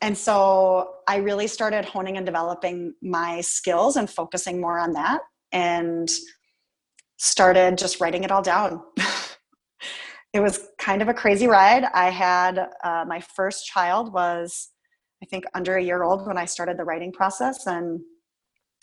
And 0.00 0.16
so 0.16 0.94
I 1.06 1.16
really 1.16 1.46
started 1.46 1.84
honing 1.84 2.16
and 2.16 2.24
developing 2.24 2.94
my 3.02 3.42
skills 3.42 3.96
and 3.96 4.08
focusing 4.08 4.60
more 4.60 4.78
on 4.78 4.94
that 4.94 5.20
and 5.52 6.08
started 7.18 7.76
just 7.76 8.00
writing 8.00 8.24
it 8.24 8.30
all 8.30 8.42
down. 8.42 8.82
it 10.32 10.40
was 10.40 10.68
kind 10.78 11.02
of 11.02 11.08
a 11.08 11.14
crazy 11.14 11.46
ride. 11.46 11.84
I 11.92 12.08
had 12.08 12.58
uh, 12.82 13.04
my 13.06 13.20
first 13.20 13.66
child 13.66 14.12
was, 14.12 14.70
I 15.22 15.26
think, 15.26 15.44
under 15.54 15.76
a 15.76 15.82
year 15.82 16.02
old 16.02 16.26
when 16.26 16.38
I 16.38 16.46
started 16.46 16.78
the 16.78 16.84
writing 16.84 17.12
process. 17.12 17.66
And 17.66 18.00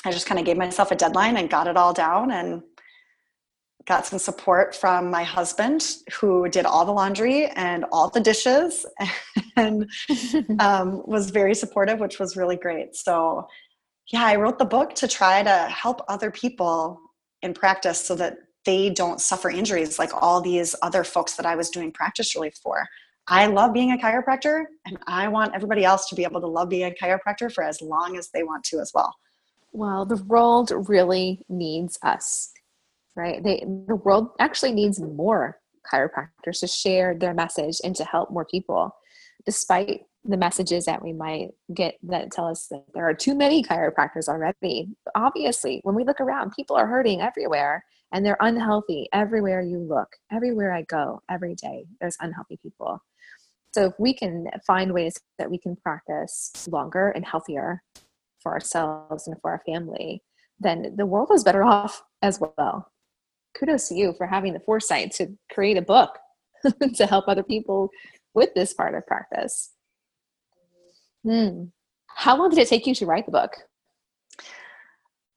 I 0.06 0.12
just 0.12 0.28
kind 0.28 0.40
of 0.40 0.46
gave 0.46 0.58
myself 0.58 0.92
a 0.92 0.96
deadline 0.96 1.38
and 1.38 1.50
got 1.50 1.68
it 1.68 1.78
all 1.78 1.94
down 1.94 2.32
and 2.32 2.62
got 3.88 4.06
some 4.06 4.20
support 4.20 4.76
from 4.76 5.10
my 5.10 5.24
husband 5.24 5.96
who 6.20 6.50
did 6.50 6.66
all 6.66 6.86
the 6.86 6.92
laundry 6.92 7.48
and 7.56 7.86
all 7.92 8.10
the 8.10 8.20
dishes 8.20 8.86
and 9.56 9.90
um, 10.60 11.02
was 11.06 11.30
very 11.30 11.56
supportive 11.56 12.00
which 12.00 12.20
was 12.20 12.36
really 12.36 12.58
great. 12.58 12.96
So 12.96 13.48
yeah 14.12 14.26
i 14.26 14.36
wrote 14.36 14.58
the 14.58 14.66
book 14.66 14.94
to 14.96 15.08
try 15.08 15.44
to 15.44 15.68
help 15.70 16.02
other 16.08 16.32
people 16.32 17.00
in 17.42 17.54
practice 17.54 18.00
so 18.00 18.16
that 18.16 18.38
they 18.66 18.90
don't 18.90 19.22
suffer 19.22 19.50
injuries 19.50 20.00
like 20.00 20.12
all 20.14 20.42
these 20.42 20.76
other 20.82 21.04
folks 21.04 21.36
that 21.36 21.46
i 21.46 21.56
was 21.56 21.70
doing 21.70 21.92
practice 21.92 22.36
relief 22.36 22.56
for. 22.62 22.88
I 23.30 23.48
love 23.48 23.74
being 23.74 23.92
a 23.92 23.98
chiropractor 23.98 24.64
and 24.86 24.98
i 25.08 25.28
want 25.28 25.54
everybody 25.54 25.84
else 25.84 26.08
to 26.10 26.16
be 26.16 26.24
able 26.24 26.42
to 26.42 26.48
love 26.48 26.70
being 26.70 26.92
a 26.92 27.06
chiropractor 27.06 27.52
for 27.52 27.64
as 27.64 27.82
long 27.82 28.18
as 28.18 28.30
they 28.34 28.44
want 28.44 28.64
to 28.66 28.80
as 28.80 28.92
well. 28.94 29.14
Well 29.74 30.06
the 30.06 30.24
world 30.24 30.72
really 30.88 31.42
needs 31.50 32.00
us 32.04 32.54
right? 33.18 33.44
They, 33.44 33.66
the 33.88 33.96
world 33.96 34.30
actually 34.40 34.72
needs 34.72 35.02
more 35.02 35.60
chiropractors 35.92 36.60
to 36.60 36.68
share 36.68 37.16
their 37.16 37.34
message 37.34 37.82
and 37.84 37.96
to 37.96 38.06
help 38.06 38.32
more 38.32 38.46
people, 38.46 38.96
despite 39.46 40.04
the 40.24 40.38
messages 40.38 40.86
that 40.86 41.04
we 41.04 41.14
might 41.14 41.50
get 41.74 41.98
that 42.04 42.32
tell 42.32 42.48
us 42.48 42.68
that 42.68 42.84
there 42.94 43.08
are 43.08 43.14
too 43.14 43.34
many 43.34 43.64
chiropractors 43.64 44.28
already. 44.28 44.90
Obviously, 45.16 45.80
when 45.84 45.96
we 45.96 46.04
look 46.04 46.22
around, 46.22 46.52
people 46.52 46.76
are 46.76 46.86
hurting 46.86 47.22
everywhere 47.22 47.84
and 48.14 48.26
they're 48.26 48.38
unhealthy 48.40 49.08
everywhere 49.14 49.62
you 49.62 49.80
look. 49.80 50.10
Everywhere 50.32 50.74
I 50.74 50.84
go, 50.84 51.22
every 51.30 51.56
day, 51.56 51.86
there's 52.00 52.18
unhealthy 52.20 52.60
people. 52.62 53.02
So 53.74 53.86
if 53.86 53.94
we 54.00 54.14
can 54.14 54.48
find 54.66 54.94
ways 54.94 55.20
that 55.40 55.50
we 55.50 55.58
can 55.58 55.76
practice 55.76 56.68
longer 56.70 57.10
and 57.10 57.26
healthier 57.26 57.84
for 58.40 58.54
ourselves 58.54 59.28
and 59.28 59.36
for 59.42 59.52
our 59.52 59.62
family, 59.66 60.24
then 60.60 60.94
the 60.98 61.06
world 61.06 61.30
is 61.34 61.44
better 61.44 61.64
off 61.64 62.04
as 62.22 62.40
well 62.40 62.92
kudos 63.58 63.90
to 63.90 63.96
you 63.96 64.14
for 64.18 64.28
having 64.28 64.54
the 64.54 64.60
foresight 64.60 65.12
to 65.14 65.28
create 65.52 65.78
a 65.78 65.82
book 65.82 66.18
to 66.96 67.06
help 67.06 67.28
other 67.28 67.44
people 67.44 67.90
with 68.34 68.54
this 68.54 68.74
part 68.74 68.96
of 68.96 69.06
practice. 69.08 69.72
Hmm. 71.24 71.66
How 72.08 72.38
long 72.38 72.50
did 72.50 72.60
it 72.60 72.68
take 72.68 72.88
you 72.88 72.96
to 72.96 73.06
write 73.06 73.26
the 73.26 73.32
book? 73.32 73.56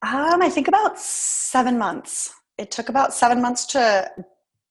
Um, 0.03 0.41
I 0.41 0.49
think 0.49 0.69
about 0.69 0.99
seven 0.99 1.79
months. 1.79 2.33
It 2.57 2.71
took 2.71 2.89
about 2.89 3.13
seven 3.13 3.43
months 3.43 3.67
to 3.67 4.11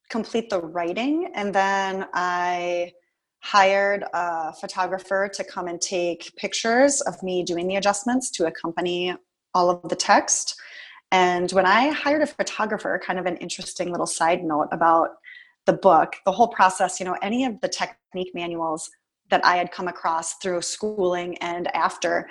complete 0.10 0.50
the 0.50 0.60
writing, 0.60 1.32
and 1.36 1.54
then 1.54 2.08
I 2.14 2.94
hired 3.42 4.04
a 4.14 4.54
photographer 4.54 5.30
to 5.34 5.44
come 5.44 5.68
and 5.68 5.80
take 5.80 6.36
pictures 6.36 7.02
of 7.02 7.22
me 7.24 7.44
doing 7.44 7.68
the 7.68 7.76
adjustments 7.76 8.30
to 8.32 8.48
accompany 8.48 9.16
all 9.54 9.70
of 9.70 9.88
the 9.88 9.96
text. 9.96 10.60
And 11.12 11.52
when 11.52 11.66
I 11.66 11.90
hired 11.90 12.22
a 12.22 12.28
photographer, 12.28 13.00
kind 13.04 13.18
of 13.18 13.26
an 13.26 13.38
interesting 13.38 13.92
little 13.92 14.06
side 14.06 14.44
note 14.44 14.68
about 14.72 15.10
the 15.66 15.74
book, 15.74 16.16
the 16.26 16.32
whole 16.32 16.48
process, 16.48 17.00
you 17.00 17.06
know, 17.06 17.18
any 17.22 17.46
of 17.46 17.60
the 17.62 17.70
technique 17.70 18.32
manuals 18.34 18.90
that 19.30 19.44
I 19.46 19.58
had 19.58 19.72
come 19.72 19.88
across 19.88 20.36
through 20.36 20.62
schooling 20.62 21.38
and 21.38 21.74
after, 21.76 22.30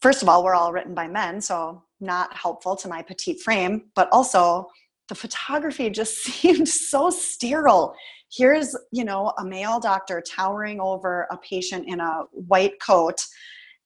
first 0.00 0.22
of 0.22 0.28
all, 0.28 0.44
were 0.44 0.54
all 0.54 0.72
written 0.72 0.94
by 0.94 1.08
men, 1.08 1.40
so 1.40 1.82
not 2.00 2.36
helpful 2.36 2.76
to 2.76 2.88
my 2.88 3.02
petite 3.02 3.40
frame, 3.40 3.86
but 3.94 4.08
also 4.12 4.68
the 5.08 5.14
photography 5.14 5.90
just 5.90 6.16
seemed 6.24 6.68
so 6.68 7.10
sterile. 7.10 7.94
Here's, 8.32 8.76
you 8.92 9.04
know, 9.04 9.32
a 9.38 9.44
male 9.44 9.78
doctor 9.78 10.20
towering 10.20 10.80
over 10.80 11.28
a 11.30 11.36
patient 11.38 11.86
in 11.86 12.00
a 12.00 12.24
white 12.32 12.80
coat 12.80 13.24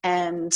and 0.03 0.53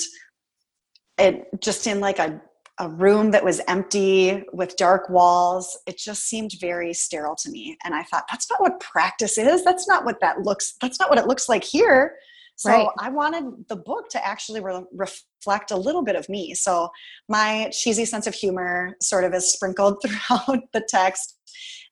it 1.18 1.46
just 1.60 1.86
in 1.86 2.00
like 2.00 2.18
a 2.18 2.40
a 2.78 2.88
room 2.88 3.30
that 3.30 3.44
was 3.44 3.60
empty 3.68 4.42
with 4.52 4.76
dark 4.76 5.08
walls. 5.08 5.78
It 5.86 5.96
just 5.96 6.24
seemed 6.24 6.52
very 6.60 6.92
sterile 6.92 7.36
to 7.36 7.50
me. 7.50 7.76
And 7.84 7.94
I 7.94 8.02
thought, 8.02 8.24
that's 8.30 8.50
not 8.50 8.60
what 8.60 8.80
practice 8.80 9.38
is. 9.38 9.64
That's 9.64 9.86
not 9.86 10.04
what 10.04 10.20
that 10.20 10.42
looks, 10.42 10.74
that's 10.80 10.98
not 10.98 11.08
what 11.08 11.18
it 11.18 11.26
looks 11.26 11.48
like 11.48 11.62
here. 11.62 12.16
So 12.56 12.70
right. 12.70 12.88
I 12.98 13.10
wanted 13.10 13.68
the 13.68 13.76
book 13.76 14.08
to 14.10 14.24
actually 14.24 14.60
re- 14.60 14.84
reflect 14.92 15.70
a 15.70 15.76
little 15.76 16.02
bit 16.02 16.16
of 16.16 16.28
me. 16.28 16.54
So 16.54 16.88
my 17.28 17.70
cheesy 17.72 18.04
sense 18.04 18.26
of 18.26 18.34
humor 18.34 18.96
sort 19.00 19.24
of 19.24 19.34
is 19.34 19.52
sprinkled 19.52 19.98
throughout 20.04 20.62
the 20.72 20.84
text. 20.88 21.38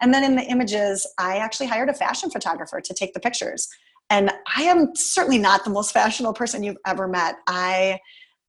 And 0.00 0.12
then 0.12 0.24
in 0.24 0.36
the 0.36 0.42
images, 0.42 1.06
I 1.18 1.36
actually 1.36 1.66
hired 1.66 1.88
a 1.88 1.94
fashion 1.94 2.30
photographer 2.30 2.80
to 2.80 2.94
take 2.94 3.14
the 3.14 3.20
pictures. 3.20 3.68
And 4.10 4.32
I 4.56 4.64
am 4.64 4.94
certainly 4.94 5.38
not 5.38 5.64
the 5.64 5.70
most 5.70 5.92
fashionable 5.92 6.34
person 6.34 6.62
you've 6.62 6.76
ever 6.86 7.08
met. 7.08 7.36
I 7.46 7.98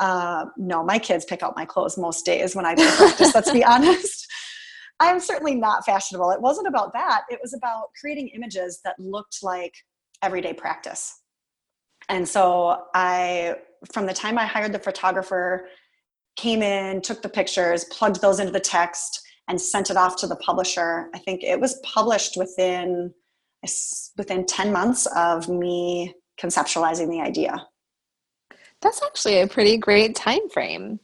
uh, 0.04 0.48
no, 0.58 0.84
my 0.84 1.00
kids 1.00 1.24
pick 1.24 1.42
out 1.42 1.56
my 1.56 1.64
clothes 1.64 1.98
most 1.98 2.26
days 2.26 2.58
when 2.58 2.66
I 2.66 2.76
do 2.76 2.86
practice, 2.98 3.34
let's 3.34 3.52
be 3.52 3.64
honest. 3.74 4.28
I'm 5.00 5.22
certainly 5.22 5.56
not 5.56 5.86
fashionable. 5.86 6.32
It 6.32 6.42
wasn't 6.42 6.68
about 6.68 6.92
that. 6.92 7.22
It 7.30 7.40
was 7.42 7.54
about 7.54 7.86
creating 8.00 8.28
images 8.36 8.82
that 8.84 9.00
looked 9.00 9.38
like 9.42 9.74
everyday 10.22 10.52
practice. 10.54 11.22
And 12.10 12.28
so 12.28 12.84
I, 12.94 13.56
from 13.94 14.06
the 14.06 14.14
time 14.14 14.38
I 14.38 14.46
hired 14.46 14.74
the 14.74 14.80
photographer, 14.80 15.70
came 16.36 16.62
in, 16.62 17.02
took 17.02 17.22
the 17.22 17.30
pictures, 17.30 17.86
plugged 17.86 18.20
those 18.20 18.42
into 18.42 18.52
the 18.52 18.60
text, 18.60 19.22
and 19.48 19.60
sent 19.60 19.90
it 19.90 19.96
off 19.96 20.18
to 20.18 20.28
the 20.28 20.36
publisher. 20.36 21.10
I 21.16 21.20
think 21.20 21.44
it 21.44 21.62
was 21.62 21.80
published 21.84 22.36
within 22.36 23.14
within 24.18 24.46
10 24.46 24.74
months 24.74 25.08
of 25.16 25.48
me 25.48 26.14
conceptualizing 26.38 27.10
the 27.10 27.22
idea. 27.22 27.66
That's 28.84 29.02
actually 29.02 29.40
a 29.40 29.48
pretty 29.48 29.78
great 29.78 30.16
time 30.16 30.50
frame. 30.50 31.00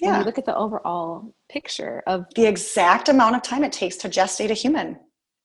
Yeah. 0.00 0.10
When 0.10 0.20
you 0.20 0.26
look 0.26 0.38
at 0.38 0.44
the 0.44 0.56
overall 0.56 1.32
picture 1.48 2.02
of 2.06 2.26
the 2.34 2.46
exact 2.46 3.08
amount 3.08 3.36
of 3.36 3.42
time 3.42 3.62
it 3.62 3.72
takes 3.72 3.96
to 3.98 4.08
gestate 4.08 4.50
a 4.50 4.54
human. 4.54 4.98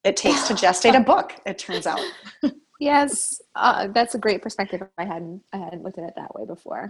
It 0.04 0.18
takes 0.18 0.48
to 0.48 0.54
gestate 0.54 0.98
a 0.98 1.04
book, 1.04 1.34
it 1.46 1.60
turns 1.60 1.86
out. 1.86 2.00
yes, 2.80 3.40
uh, 3.56 3.88
that's 3.88 4.16
a 4.16 4.18
great 4.18 4.42
perspective. 4.42 4.82
I 4.98 5.06
hadn't 5.06 5.44
I 5.54 5.58
hadn't 5.58 5.84
looked 5.84 6.00
at 6.00 6.06
it 6.06 6.14
that 6.16 6.34
way 6.34 6.46
before. 6.46 6.90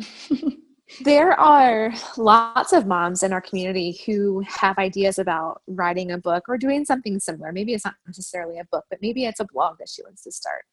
there 1.04 1.38
are 1.38 1.94
lots 2.16 2.72
of 2.72 2.88
moms 2.88 3.24
in 3.24 3.34
our 3.34 3.42
community 3.42 4.00
who 4.06 4.42
have 4.48 4.78
ideas 4.78 5.20
about 5.20 5.62
writing 5.68 6.12
a 6.12 6.18
book 6.18 6.46
or 6.48 6.58
doing 6.58 6.86
something 6.86 7.20
similar. 7.20 7.52
Maybe 7.52 7.74
it's 7.74 7.84
not 7.84 7.96
necessarily 8.06 8.60
a 8.60 8.66
book, 8.72 8.86
but 8.90 9.00
maybe 9.02 9.26
it's 9.26 9.42
a 9.42 9.48
blog 9.52 9.78
that 9.80 9.90
she 9.90 10.04
wants 10.04 10.24
to 10.24 10.32
start 10.32 10.64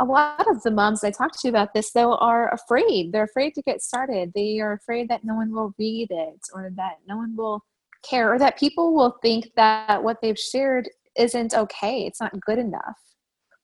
a 0.00 0.04
lot 0.04 0.46
of 0.48 0.62
the 0.62 0.70
moms 0.70 1.02
I 1.02 1.10
talk 1.10 1.38
to 1.40 1.48
about 1.48 1.74
this, 1.74 1.92
though, 1.92 2.14
are 2.16 2.52
afraid. 2.52 3.12
They're 3.12 3.24
afraid 3.24 3.54
to 3.54 3.62
get 3.62 3.82
started. 3.82 4.32
They 4.34 4.60
are 4.60 4.72
afraid 4.72 5.08
that 5.08 5.24
no 5.24 5.34
one 5.34 5.52
will 5.52 5.74
read 5.78 6.08
it 6.10 6.40
or 6.54 6.70
that 6.76 6.98
no 7.06 7.16
one 7.16 7.34
will 7.36 7.64
care 8.08 8.32
or 8.32 8.38
that 8.38 8.58
people 8.58 8.94
will 8.94 9.18
think 9.22 9.50
that 9.56 10.02
what 10.02 10.18
they've 10.22 10.38
shared 10.38 10.88
isn't 11.16 11.54
okay. 11.54 12.06
It's 12.06 12.20
not 12.20 12.38
good 12.40 12.58
enough. 12.58 12.96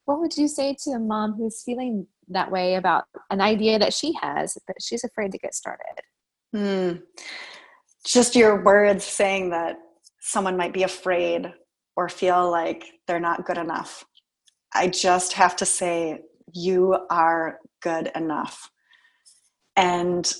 What 0.06 0.20
would 0.20 0.36
you 0.36 0.48
say 0.48 0.76
to 0.84 0.90
a 0.90 0.98
mom 0.98 1.34
who's 1.34 1.62
feeling 1.62 2.06
that 2.28 2.50
way 2.50 2.74
about 2.74 3.04
an 3.30 3.40
idea 3.40 3.78
that 3.78 3.94
she 3.94 4.12
has, 4.20 4.58
but 4.66 4.76
she's 4.80 5.04
afraid 5.04 5.32
to 5.32 5.38
get 5.38 5.54
started? 5.54 6.00
Hmm. 6.52 6.92
Just 8.04 8.36
your 8.36 8.62
words 8.62 9.04
saying 9.04 9.50
that 9.50 9.76
someone 10.20 10.56
might 10.56 10.74
be 10.74 10.82
afraid 10.82 11.52
or 11.96 12.08
feel 12.08 12.50
like 12.50 12.84
they're 13.06 13.20
not 13.20 13.46
good 13.46 13.56
enough 13.56 14.04
I 14.74 14.88
just 14.88 15.34
have 15.34 15.56
to 15.56 15.66
say, 15.66 16.20
you 16.52 16.98
are 17.10 17.58
good 17.82 18.10
enough. 18.14 18.70
And 19.76 20.32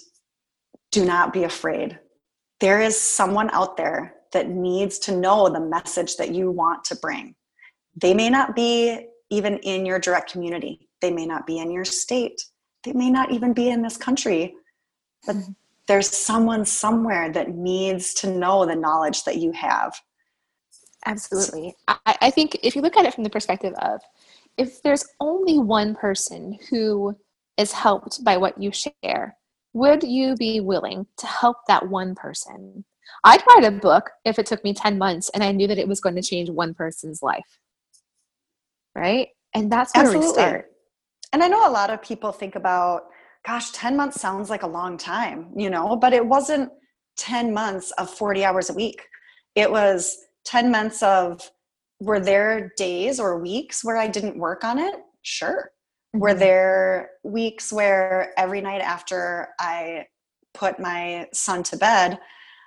do 0.90 1.05
not 1.05 1.33
be 1.33 1.44
afraid. 1.44 1.99
There 2.61 2.81
is 2.81 2.99
someone 3.01 3.51
out 3.51 3.77
there 3.77 4.14
that 4.33 4.49
needs 4.49 4.99
to 5.01 5.16
know 5.16 5.49
the 5.49 5.61
message 5.61 6.16
that 6.16 6.35
you 6.35 6.51
want 6.51 6.85
to 6.85 6.97
bring. 6.97 7.35
They 8.01 8.14
may 8.14 8.31
not 8.31 8.55
be 8.55 9.07
even 9.31 9.59
in 9.59 9.87
your 9.87 9.99
direct 9.99 10.31
community, 10.31 10.88
they 11.01 11.11
may 11.11 11.27
not 11.27 11.47
be 11.47 11.59
in 11.59 11.70
your 11.70 11.85
state, 11.85 12.40
they 12.85 12.92
may 12.92 13.11
not 13.11 13.33
even 13.33 13.53
be 13.53 13.70
in 13.70 13.83
this 13.83 13.97
country, 13.97 14.55
but 15.27 15.37
mm-hmm. 15.37 15.53
there's 15.88 16.09
someone 16.09 16.64
somewhere 16.64 17.33
that 17.33 17.51
needs 17.51 18.14
to 18.14 18.31
know 18.31 18.66
the 18.66 18.77
knowledge 18.77 19.25
that 19.25 19.37
you 19.37 19.53
have. 19.53 20.01
Absolutely. 21.07 21.75
I, 21.88 22.16
I 22.23 22.31
think 22.31 22.59
if 22.62 22.77
you 22.77 22.83
look 22.83 22.97
at 22.97 23.05
it 23.05 23.14
from 23.14 23.25
the 23.25 23.31
perspective 23.31 23.75
of 23.81 24.01
if 24.57 24.83
there's 24.83 25.05
only 25.21 25.59
one 25.59 25.95
person 25.95 26.59
who 26.71 27.17
is 27.57 27.73
helped 27.73 28.23
by 28.25 28.37
what 28.37 28.61
you 28.61 28.71
share, 28.73 29.37
would 29.73 30.03
you 30.03 30.37
be 30.37 30.61
willing 30.61 31.07
to 31.19 31.27
help 31.27 31.57
that 31.69 31.88
one 31.88 32.14
person? 32.14 32.85
I'd 33.25 33.43
write 33.49 33.64
a 33.64 33.71
book 33.71 34.11
if 34.25 34.38
it 34.38 34.47
took 34.47 34.64
me 34.64 34.73
10 34.73 34.99
months 34.99 35.31
and 35.35 35.43
I 35.43 35.53
knew 35.53 35.67
that 35.67 35.79
it 35.79 35.88
was 35.88 36.01
going 36.01 36.17
to 36.17 36.23
change 36.23 36.51
one 36.51 36.75
person's 36.75 37.23
life. 37.23 37.59
Right? 38.95 39.29
And 39.55 39.71
that's 39.71 39.95
where 39.95 40.05
Absolutely. 40.05 40.29
we 40.29 40.35
start. 40.35 40.67
And 41.33 41.43
I 41.43 41.49
know 41.49 41.69
a 41.69 41.71
lot 41.71 41.90
of 41.90 42.01
people 42.01 42.33
think 42.33 42.55
about 42.55 43.05
gosh, 43.47 43.71
10 43.73 43.97
months 43.97 44.21
sounds 44.21 44.51
like 44.51 44.62
a 44.62 44.67
long 44.67 44.97
time, 44.97 45.51
you 45.57 45.71
know, 45.71 45.97
but 45.97 46.12
it 46.12 46.25
wasn't 46.25 46.71
10 47.19 47.53
months 47.53 47.90
of 47.93 48.11
40 48.11 48.45
hours 48.45 48.71
a 48.71 48.75
week. 48.75 49.03
It 49.55 49.71
was 49.71 50.17
10 50.45 50.71
months 50.71 51.03
of, 51.03 51.51
were 52.00 52.20
there 52.20 52.72
days 52.76 53.20
or 53.20 53.38
weeks 53.38 53.85
where 53.85 53.96
I 53.96 54.09
didn't 54.09 54.38
work 54.38 54.64
on 54.64 54.78
it? 54.78 54.94
Sure. 55.22 55.70
Mm-hmm. 56.14 56.20
Were 56.20 56.35
there 56.35 57.11
weeks 57.22 57.72
where 57.72 58.33
every 58.37 58.61
night 58.61 58.80
after 58.80 59.48
I 59.59 60.07
put 60.52 60.78
my 60.78 61.26
son 61.33 61.62
to 61.64 61.76
bed, 61.76 62.18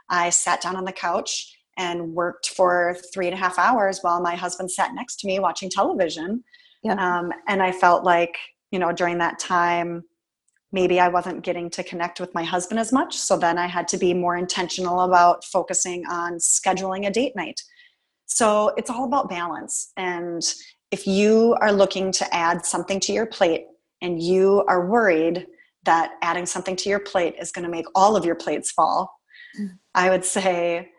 I 0.09 0.29
sat 0.29 0.61
down 0.61 0.75
on 0.75 0.85
the 0.85 0.91
couch 0.91 1.53
and 1.77 2.13
worked 2.13 2.49
for 2.49 2.97
three 3.13 3.27
and 3.27 3.33
a 3.33 3.37
half 3.37 3.59
hours 3.59 3.99
while 4.01 4.21
my 4.21 4.35
husband 4.35 4.71
sat 4.71 4.93
next 4.95 5.17
to 5.17 5.27
me 5.27 5.39
watching 5.39 5.69
television. 5.69 6.43
Yeah. 6.83 6.93
Um, 6.93 7.31
and 7.47 7.61
I 7.61 7.71
felt 7.71 8.03
like, 8.03 8.35
you 8.71 8.79
know, 8.79 8.91
during 8.91 9.19
that 9.19 9.39
time, 9.39 10.03
maybe 10.71 10.99
I 10.99 11.07
wasn't 11.07 11.43
getting 11.43 11.69
to 11.71 11.83
connect 11.83 12.19
with 12.19 12.33
my 12.33 12.43
husband 12.43 12.79
as 12.79 12.91
much. 12.91 13.15
So 13.15 13.37
then 13.37 13.57
I 13.57 13.67
had 13.67 13.87
to 13.89 13.97
be 13.97 14.13
more 14.13 14.35
intentional 14.35 15.01
about 15.01 15.45
focusing 15.45 16.05
on 16.07 16.33
scheduling 16.39 17.07
a 17.07 17.11
date 17.11 17.35
night. 17.35 17.61
So 18.27 18.73
it's 18.77 18.89
all 18.89 19.05
about 19.05 19.29
balance. 19.29 19.91
And 19.97 20.41
if 20.91 21.07
you 21.07 21.57
are 21.59 21.71
looking 21.71 22.11
to 22.13 22.33
add 22.33 22.65
something 22.65 22.99
to 23.01 23.13
your 23.13 23.25
plate 23.25 23.65
and 24.01 24.21
you 24.21 24.63
are 24.67 24.87
worried 24.87 25.47
that 25.83 26.11
adding 26.21 26.45
something 26.45 26.75
to 26.75 26.89
your 26.89 26.99
plate 26.99 27.35
is 27.39 27.51
going 27.51 27.63
to 27.63 27.71
make 27.71 27.85
all 27.95 28.15
of 28.15 28.25
your 28.25 28.35
plates 28.35 28.71
fall, 28.71 29.11
mm. 29.59 29.69
I 29.95 30.09
would 30.09 30.25
say 30.25 30.89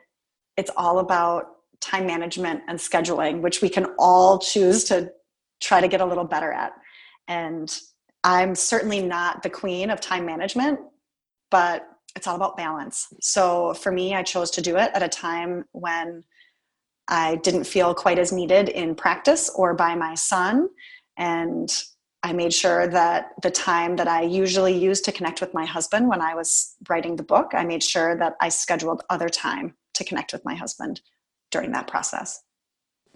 it's 0.56 0.70
all 0.76 0.98
about 0.98 1.46
time 1.80 2.06
management 2.06 2.62
and 2.66 2.78
scheduling, 2.78 3.40
which 3.40 3.62
we 3.62 3.68
can 3.68 3.86
all 3.98 4.38
choose 4.38 4.84
to 4.84 5.12
try 5.60 5.80
to 5.80 5.88
get 5.88 6.00
a 6.00 6.04
little 6.04 6.24
better 6.24 6.52
at. 6.52 6.72
And 7.28 7.78
I'm 8.24 8.54
certainly 8.54 9.02
not 9.02 9.42
the 9.42 9.50
queen 9.50 9.90
of 9.90 10.00
time 10.00 10.26
management, 10.26 10.80
but 11.50 11.86
it's 12.16 12.26
all 12.26 12.36
about 12.36 12.56
balance. 12.56 13.06
So 13.20 13.74
for 13.74 13.92
me, 13.92 14.14
I 14.14 14.22
chose 14.22 14.50
to 14.52 14.62
do 14.62 14.76
it 14.76 14.90
at 14.94 15.02
a 15.02 15.08
time 15.08 15.64
when 15.72 16.24
I 17.08 17.36
didn't 17.36 17.64
feel 17.64 17.94
quite 17.94 18.18
as 18.18 18.32
needed 18.32 18.68
in 18.68 18.94
practice 18.94 19.50
or 19.54 19.74
by 19.74 19.94
my 19.94 20.14
son. 20.14 20.68
And 21.16 21.70
I 22.22 22.32
made 22.32 22.52
sure 22.52 22.86
that 22.88 23.30
the 23.42 23.50
time 23.50 23.96
that 23.96 24.08
I 24.08 24.22
usually 24.22 24.76
use 24.76 25.00
to 25.02 25.12
connect 25.12 25.40
with 25.40 25.54
my 25.54 25.64
husband 25.64 26.08
when 26.08 26.20
I 26.20 26.34
was 26.34 26.74
writing 26.88 27.16
the 27.16 27.22
book, 27.22 27.52
I 27.54 27.64
made 27.64 27.82
sure 27.82 28.16
that 28.16 28.34
I 28.40 28.48
scheduled 28.48 29.02
other 29.08 29.28
time 29.28 29.74
to 29.94 30.04
connect 30.04 30.32
with 30.32 30.44
my 30.44 30.54
husband 30.54 31.00
during 31.50 31.72
that 31.72 31.86
process. 31.86 32.42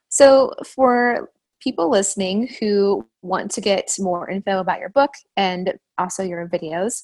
So, 0.09 0.53
for 0.65 1.29
people 1.61 1.89
listening 1.89 2.49
who 2.59 3.07
want 3.21 3.49
to 3.51 3.61
get 3.61 3.89
more 3.97 4.29
info 4.29 4.59
about 4.59 4.79
your 4.79 4.89
book 4.89 5.11
and 5.37 5.73
also 5.97 6.23
your 6.23 6.47
videos, 6.47 7.03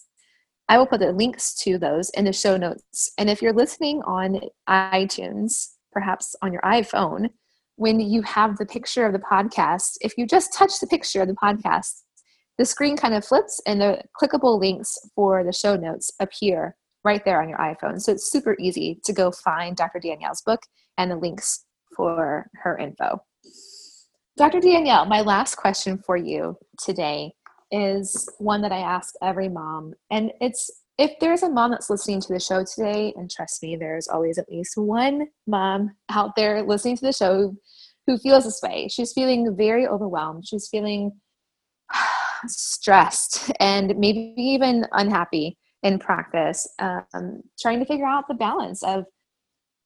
I 0.68 0.78
will 0.78 0.86
put 0.86 1.00
the 1.00 1.12
links 1.12 1.56
to 1.64 1.78
those 1.78 2.10
in 2.12 2.26
the 2.26 2.34
show 2.34 2.58
notes. 2.58 3.12
And 3.18 3.30
if 3.30 3.42
you're 3.42 3.54
listening 3.54 4.02
on 4.04 4.42
iTunes, 4.70 5.70
perhaps 5.92 6.36
on 6.42 6.54
your 6.54 6.62
iPhone, 6.62 7.30
when 7.78 8.00
you 8.00 8.22
have 8.24 8.58
the 8.58 8.66
picture 8.66 9.06
of 9.06 9.14
the 9.14 9.20
podcast, 9.20 9.98
if 10.02 10.18
you 10.18 10.28
just 10.28 10.54
touch 10.54 10.80
the 10.80 10.88
picture 10.88 11.22
of 11.22 11.30
the 11.30 11.34
podcast, 11.34 12.02
the 12.60 12.66
screen 12.66 12.98
kind 12.98 13.14
of 13.14 13.26
flips 13.26 13.62
and 13.66 13.80
the 13.80 14.04
clickable 14.22 14.60
links 14.60 14.98
for 15.16 15.46
the 15.46 15.54
show 15.54 15.78
notes 15.78 16.12
appear 16.20 16.76
right 17.06 17.24
there 17.24 17.42
on 17.42 17.48
your 17.48 17.58
iPhone. 17.58 18.02
So 18.02 18.12
it's 18.12 18.30
super 18.30 18.58
easy 18.60 19.00
to 19.06 19.14
go 19.14 19.32
find 19.32 19.78
Dr. 19.78 20.00
Danielle's 20.00 20.42
book 20.42 20.60
and 20.98 21.10
the 21.10 21.16
links 21.16 21.64
for 21.96 22.50
her 22.62 22.78
info. 22.78 23.24
Dr. 24.38 24.60
Danielle, 24.60 25.06
my 25.06 25.22
last 25.22 25.56
question 25.56 25.98
for 26.06 26.18
you 26.18 26.58
today 26.78 27.32
is 27.72 28.30
one 28.40 28.62
that 28.62 28.74
I 28.74 28.80
ask 28.80 29.14
every 29.24 29.48
mom. 29.48 29.94
And 30.12 30.34
it's 30.42 30.70
if 30.98 31.14
there's 31.22 31.44
a 31.44 31.50
mom 31.50 31.72
that's 31.72 31.90
listening 31.90 32.20
to 32.20 32.34
the 32.34 32.42
show 32.42 32.66
today, 32.66 33.14
and 33.16 33.32
trust 33.32 33.64
me, 33.64 33.78
there's 33.78 34.10
always 34.10 34.38
at 34.38 34.50
least 34.52 34.78
one 34.78 35.28
mom 35.48 35.92
out 36.10 36.36
there 36.36 36.62
listening 36.62 36.98
to 36.98 37.06
the 37.06 37.14
show 37.14 37.56
who 38.06 38.18
feels 38.18 38.44
this 38.44 38.60
way. 38.62 38.90
She's 38.90 39.14
feeling 39.14 39.56
very 39.56 39.88
overwhelmed. 39.88 40.46
She's 40.46 40.68
feeling 40.68 41.14
stressed 42.48 43.52
and 43.60 43.98
maybe 43.98 44.34
even 44.38 44.86
unhappy 44.92 45.58
in 45.84 46.00
practice, 46.00 46.68
um, 46.80 47.42
trying 47.60 47.80
to 47.80 47.86
figure 47.86 48.06
out 48.06 48.28
the 48.28 48.34
balance 48.34 48.84
of 48.84 49.06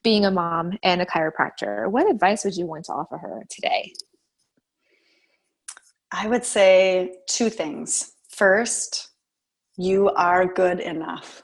being 0.04 0.26
a 0.26 0.32
mom 0.32 0.78
and 0.84 1.02
a 1.02 1.06
chiropractor. 1.06 1.89
What 1.89 2.10
advice 2.10 2.44
would 2.44 2.56
you 2.56 2.66
want 2.66 2.86
to 2.86 2.94
offer 2.94 3.18
her 3.18 3.44
today? 3.50 3.94
I 6.12 6.28
would 6.28 6.44
say 6.44 7.16
two 7.28 7.50
things. 7.50 8.13
First, 8.30 9.10
you 9.78 10.10
are 10.10 10.52
good 10.52 10.80
enough. 10.80 11.44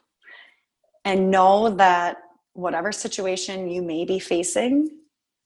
And 1.05 1.31
know 1.31 1.69
that 1.71 2.17
whatever 2.53 2.91
situation 2.91 3.69
you 3.69 3.81
may 3.81 4.05
be 4.05 4.19
facing 4.19 4.89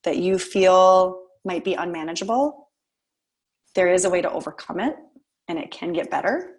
that 0.03 0.17
you 0.17 0.37
feel 0.37 1.21
might 1.45 1.63
be 1.63 1.75
unmanageable, 1.75 2.69
there 3.75 3.93
is 3.93 4.03
a 4.03 4.09
way 4.09 4.21
to 4.21 4.31
overcome 4.31 4.79
it 4.79 4.95
and 5.47 5.59
it 5.59 5.71
can 5.71 5.93
get 5.93 6.09
better. 6.11 6.57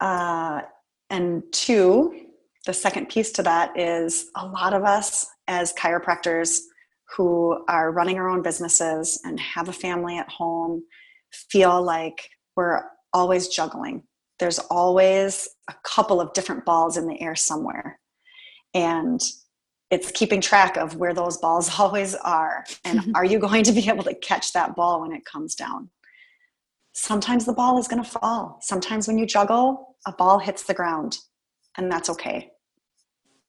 Uh, 0.00 0.62
and 1.10 1.42
two, 1.52 2.26
the 2.66 2.72
second 2.72 3.08
piece 3.08 3.32
to 3.32 3.42
that 3.42 3.78
is 3.78 4.26
a 4.36 4.46
lot 4.46 4.72
of 4.72 4.84
us 4.84 5.26
as 5.48 5.72
chiropractors 5.74 6.60
who 7.16 7.64
are 7.68 7.90
running 7.90 8.18
our 8.18 8.28
own 8.28 8.42
businesses 8.42 9.20
and 9.24 9.40
have 9.40 9.68
a 9.68 9.72
family 9.72 10.16
at 10.18 10.28
home 10.28 10.82
feel 11.32 11.82
like 11.82 12.28
we're 12.56 12.82
always 13.12 13.48
juggling. 13.48 14.02
There's 14.38 14.58
always 14.58 15.48
a 15.68 15.74
couple 15.84 16.20
of 16.20 16.32
different 16.32 16.64
balls 16.64 16.96
in 16.96 17.06
the 17.06 17.20
air 17.20 17.34
somewhere. 17.34 17.98
And 18.74 19.20
it's 19.90 20.12
keeping 20.12 20.40
track 20.40 20.76
of 20.76 20.96
where 20.96 21.14
those 21.14 21.36
balls 21.38 21.70
always 21.78 22.14
are. 22.14 22.64
And 22.84 23.14
are 23.14 23.24
you 23.24 23.38
going 23.38 23.64
to 23.64 23.72
be 23.72 23.88
able 23.88 24.04
to 24.04 24.14
catch 24.14 24.52
that 24.52 24.76
ball 24.76 25.00
when 25.00 25.12
it 25.12 25.24
comes 25.24 25.54
down? 25.54 25.90
Sometimes 26.92 27.44
the 27.44 27.52
ball 27.52 27.78
is 27.78 27.88
going 27.88 28.02
to 28.02 28.08
fall. 28.08 28.58
Sometimes 28.60 29.06
when 29.06 29.18
you 29.18 29.26
juggle, 29.26 29.96
a 30.06 30.12
ball 30.12 30.38
hits 30.38 30.64
the 30.64 30.74
ground, 30.74 31.18
and 31.76 31.90
that's 31.90 32.10
okay. 32.10 32.50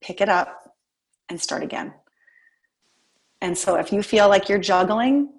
Pick 0.01 0.21
it 0.21 0.29
up 0.29 0.75
and 1.29 1.39
start 1.39 1.63
again. 1.63 1.93
And 3.41 3.57
so 3.57 3.75
if 3.75 3.91
you 3.91 4.03
feel 4.03 4.29
like 4.29 4.49
you're 4.49 4.59
juggling, 4.59 5.33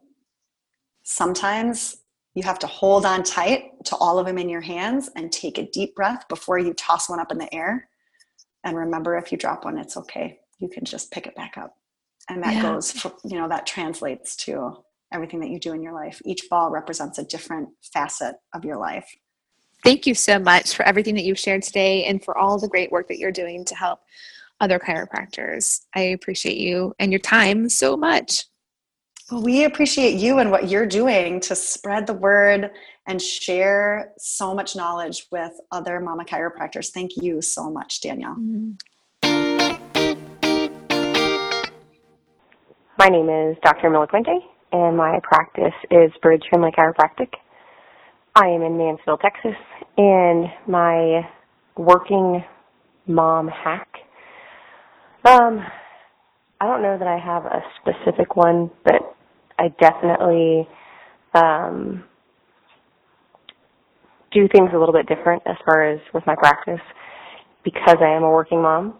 sometimes 1.05 1.97
you 2.35 2.43
have 2.43 2.59
to 2.61 2.67
hold 2.67 3.05
on 3.05 3.23
tight 3.23 3.65
to 3.85 3.97
all 3.97 4.19
of 4.19 4.27
them 4.27 4.38
in 4.38 4.49
your 4.49 4.61
hands 4.61 5.11
and 5.15 5.31
take 5.31 5.59
a 5.59 5.69
deep 5.71 5.95
breath 5.95 6.27
before 6.29 6.59
you 6.59 6.73
toss 6.75 7.09
one 7.09 7.21
up 7.21 7.31
in 7.31 7.38
the 7.38 7.53
air. 7.55 7.88
And 8.65 8.77
remember, 8.77 9.17
if 9.17 9.31
you 9.31 9.38
drop 9.38 9.65
one, 9.65 9.79
it's 9.79 9.97
okay. 9.97 10.41
You 10.59 10.69
can 10.69 10.85
just 10.85 11.11
pick 11.11 11.27
it 11.27 11.37
back 11.37 11.59
up. 11.59 11.77
And 12.29 12.43
that 12.43 12.55
yeah. 12.55 12.62
goes, 12.62 12.93
for, 12.93 13.12
you 13.25 13.37
know, 13.37 13.49
that 13.49 13.67
translates 13.67 14.37
to 14.37 14.77
everything 15.12 15.40
that 15.40 15.51
you 15.51 15.59
do 15.59 15.72
in 15.72 15.83
your 15.83 15.92
life. 15.92 16.20
Each 16.25 16.48
ball 16.48 16.70
represents 16.70 17.18
a 17.18 17.25
different 17.25 17.68
facet 17.92 18.37
of 18.55 18.64
your 18.64 18.79
life. 18.79 19.09
Thank 19.85 20.07
you 20.07 20.14
so 20.14 20.38
much 20.38 20.75
for 20.75 20.85
everything 20.85 21.14
that 21.16 21.25
you've 21.25 21.38
shared 21.38 21.62
today 21.62 22.05
and 22.05 22.25
for 22.25 22.38
all 22.38 22.59
the 22.59 22.68
great 22.68 22.92
work 22.92 23.09
that 23.09 23.18
you're 23.18 23.33
doing 23.33 23.64
to 23.64 23.75
help 23.75 24.01
other 24.61 24.79
chiropractors. 24.79 25.81
I 25.94 26.01
appreciate 26.01 26.57
you 26.57 26.94
and 27.01 27.11
your 27.11 27.18
time 27.18 27.68
so 27.68 27.96
much. 27.96 28.44
Well, 29.31 29.42
we 29.42 29.64
appreciate 29.64 30.14
you 30.20 30.38
and 30.38 30.51
what 30.51 30.68
you're 30.68 30.87
doing 30.87 31.40
to 31.40 31.57
spread 31.57 32.07
the 32.07 32.12
word 32.12 32.70
and 33.07 33.20
share 33.20 34.12
so 34.18 34.55
much 34.55 34.77
knowledge 34.77 35.27
with 35.33 35.53
other 35.72 36.01
mama 36.01 36.25
chiropractors. 36.25 36.90
Thank 36.90 37.12
you 37.16 37.42
so 37.42 37.70
much, 37.70 38.01
Danielle. 38.01 38.37
Mm-hmm. 38.37 38.72
My 42.98 43.09
name 43.09 43.29
is 43.29 43.57
Dr. 43.64 43.87
Emily 43.87 44.07
Puente, 44.07 44.38
and 44.72 44.96
my 44.96 45.20
practice 45.22 45.74
is 45.90 46.11
Bridge 46.22 46.42
Family 46.50 46.70
Chiropractic. 46.76 47.35
I 48.35 48.46
am 48.46 48.62
in 48.62 48.78
Mansfield, 48.78 49.20
Texas, 49.20 49.58
and 49.96 50.46
my 50.66 51.28
working 51.76 52.44
mom 53.06 53.48
hack 53.48 53.88
um, 55.24 55.64
I 56.61 56.66
don't 56.66 56.82
know 56.82 56.98
that 56.98 57.06
I 57.06 57.18
have 57.18 57.44
a 57.44 57.62
specific 57.80 58.35
one, 58.35 58.70
but 58.85 59.14
I 59.58 59.68
definitely 59.80 60.68
um, 61.35 62.04
do 64.32 64.48
things 64.48 64.70
a 64.74 64.78
little 64.78 64.92
bit 64.92 65.06
different 65.06 65.42
as 65.46 65.56
far 65.64 65.88
as 65.88 66.00
with 66.12 66.24
my 66.26 66.35
practice 66.35 66.80
because 67.64 67.98
I 68.00 68.16
am 68.16 68.24
a 68.24 68.30
working 68.30 68.62
mom. 68.62 68.94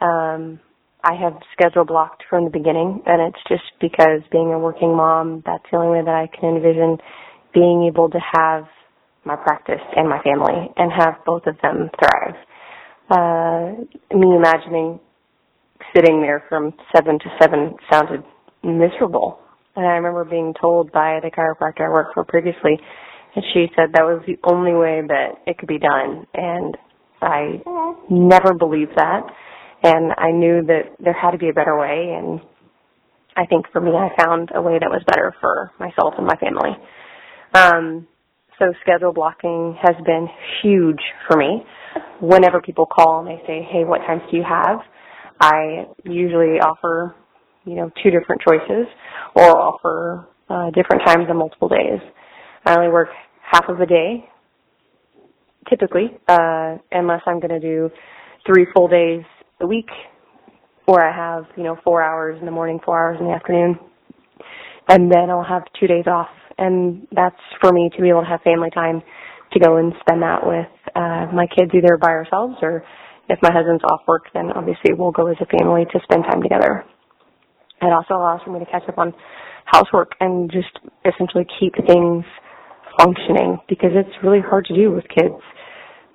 Um, 0.00 0.60
I 1.04 1.14
have 1.14 1.34
schedule 1.52 1.84
blocked 1.84 2.22
from 2.30 2.44
the 2.44 2.50
beginning, 2.50 3.02
and 3.06 3.20
it's 3.22 3.42
just 3.48 3.64
because 3.80 4.22
being 4.30 4.52
a 4.52 4.58
working 4.58 4.94
mom, 4.96 5.42
that's 5.44 5.64
the 5.70 5.78
only 5.78 5.98
way 5.98 6.04
that 6.04 6.14
I 6.14 6.28
can 6.28 6.56
envision 6.56 6.98
being 7.52 7.90
able 7.90 8.08
to 8.10 8.18
have 8.32 8.64
my 9.24 9.36
practice 9.36 9.82
and 9.96 10.08
my 10.08 10.22
family 10.22 10.70
and 10.76 10.92
have 10.92 11.24
both 11.26 11.42
of 11.46 11.56
them 11.62 11.90
thrive. 11.98 12.34
Uh, 13.10 14.16
me 14.16 14.36
imagining 14.36 15.00
sitting 15.94 16.20
there 16.20 16.44
from 16.48 16.72
seven 16.94 17.18
to 17.18 17.26
seven 17.40 17.74
sounded 17.90 18.22
miserable. 18.62 19.38
And 19.74 19.86
I 19.86 19.92
remember 19.92 20.24
being 20.24 20.54
told 20.60 20.92
by 20.92 21.18
the 21.22 21.30
chiropractor 21.30 21.86
I 21.86 21.88
worked 21.88 22.14
for 22.14 22.24
previously, 22.24 22.78
and 23.34 23.44
she 23.52 23.66
said 23.74 23.92
that 23.94 24.04
was 24.04 24.22
the 24.26 24.38
only 24.44 24.72
way 24.72 25.00
that 25.06 25.42
it 25.46 25.58
could 25.58 25.68
be 25.68 25.78
done. 25.78 26.26
And 26.34 26.76
I 27.20 27.62
never 28.10 28.54
believed 28.54 28.92
that. 28.96 29.22
And 29.82 30.12
I 30.16 30.30
knew 30.30 30.64
that 30.66 30.96
there 31.00 31.12
had 31.12 31.32
to 31.32 31.38
be 31.38 31.48
a 31.48 31.52
better 31.52 31.76
way. 31.78 32.14
And 32.16 32.40
I 33.36 33.46
think 33.46 33.66
for 33.72 33.80
me, 33.80 33.90
I 33.92 34.10
found 34.22 34.50
a 34.54 34.62
way 34.62 34.78
that 34.78 34.90
was 34.90 35.02
better 35.06 35.34
for 35.40 35.72
myself 35.80 36.14
and 36.18 36.26
my 36.26 36.36
family. 36.36 36.70
Um, 37.54 38.06
so 38.58 38.72
schedule 38.82 39.12
blocking 39.12 39.76
has 39.82 39.96
been 40.04 40.28
huge 40.62 41.00
for 41.26 41.36
me. 41.36 41.64
Whenever 42.20 42.60
people 42.60 42.86
call 42.86 43.20
and 43.20 43.28
they 43.28 43.42
say, 43.46 43.66
hey, 43.70 43.84
what 43.84 43.98
times 44.06 44.22
do 44.30 44.36
you 44.36 44.44
have? 44.48 44.78
I 45.40 45.86
usually 46.04 46.60
offer, 46.60 47.14
you 47.64 47.74
know, 47.74 47.90
two 48.02 48.10
different 48.10 48.40
choices 48.46 48.86
or 49.34 49.58
offer 49.58 50.28
uh, 50.48 50.70
different 50.70 51.02
times 51.04 51.26
on 51.28 51.38
multiple 51.38 51.68
days. 51.68 51.98
I 52.64 52.76
only 52.76 52.92
work 52.92 53.08
half 53.50 53.68
of 53.68 53.80
a 53.80 53.86
day, 53.86 54.28
typically, 55.68 56.16
uh, 56.28 56.76
unless 56.92 57.22
I'm 57.26 57.40
going 57.40 57.60
to 57.60 57.60
do 57.60 57.90
three 58.46 58.66
full 58.74 58.86
days 58.86 59.24
a 59.62 59.66
week 59.66 59.88
where 60.86 61.08
I 61.08 61.14
have, 61.14 61.46
you 61.56 61.62
know, 61.62 61.76
four 61.84 62.02
hours 62.02 62.38
in 62.40 62.46
the 62.46 62.52
morning, 62.52 62.80
four 62.84 62.98
hours 62.98 63.18
in 63.20 63.26
the 63.26 63.32
afternoon. 63.32 63.78
And 64.88 65.10
then 65.10 65.30
I'll 65.30 65.44
have 65.44 65.62
two 65.78 65.86
days 65.86 66.06
off. 66.06 66.28
And 66.58 67.06
that's 67.12 67.40
for 67.60 67.72
me 67.72 67.90
to 67.96 68.02
be 68.02 68.08
able 68.08 68.22
to 68.22 68.28
have 68.28 68.42
family 68.42 68.70
time 68.70 69.02
to 69.52 69.60
go 69.60 69.76
and 69.76 69.92
spend 70.00 70.22
that 70.22 70.44
with 70.44 70.68
uh, 70.94 71.26
my 71.32 71.46
kids 71.46 71.70
either 71.74 71.96
by 71.96 72.10
ourselves 72.10 72.56
or 72.62 72.84
if 73.28 73.38
my 73.42 73.50
husband's 73.52 73.84
off 73.84 74.00
work, 74.08 74.24
then 74.34 74.50
obviously 74.52 74.92
we'll 74.92 75.12
go 75.12 75.28
as 75.28 75.36
a 75.40 75.58
family 75.58 75.84
to 75.92 76.00
spend 76.02 76.24
time 76.24 76.42
together. 76.42 76.84
It 77.80 77.92
also 77.92 78.14
allows 78.14 78.40
for 78.44 78.52
me 78.52 78.58
to 78.58 78.66
catch 78.66 78.82
up 78.88 78.98
on 78.98 79.14
housework 79.64 80.12
and 80.20 80.50
just 80.50 80.78
essentially 81.04 81.46
keep 81.58 81.74
things 81.86 82.24
functioning 82.98 83.58
because 83.68 83.90
it's 83.94 84.12
really 84.22 84.40
hard 84.40 84.66
to 84.66 84.74
do 84.74 84.90
with 84.90 85.04
kids. 85.08 85.40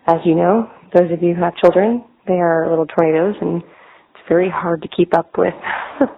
As 0.06 0.18
you 0.26 0.36
know, 0.36 0.70
those 0.94 1.12
of 1.12 1.24
you 1.24 1.34
who 1.34 1.42
have 1.42 1.56
children, 1.56 2.04
they 2.28 2.40
are 2.40 2.70
little 2.70 2.86
tornadoes 2.86 3.36
and 3.42 3.62
it's 3.62 4.24
very 4.30 4.50
hard 4.50 4.82
to 4.82 4.88
keep 4.96 5.16
up 5.18 5.38
with 5.38 5.54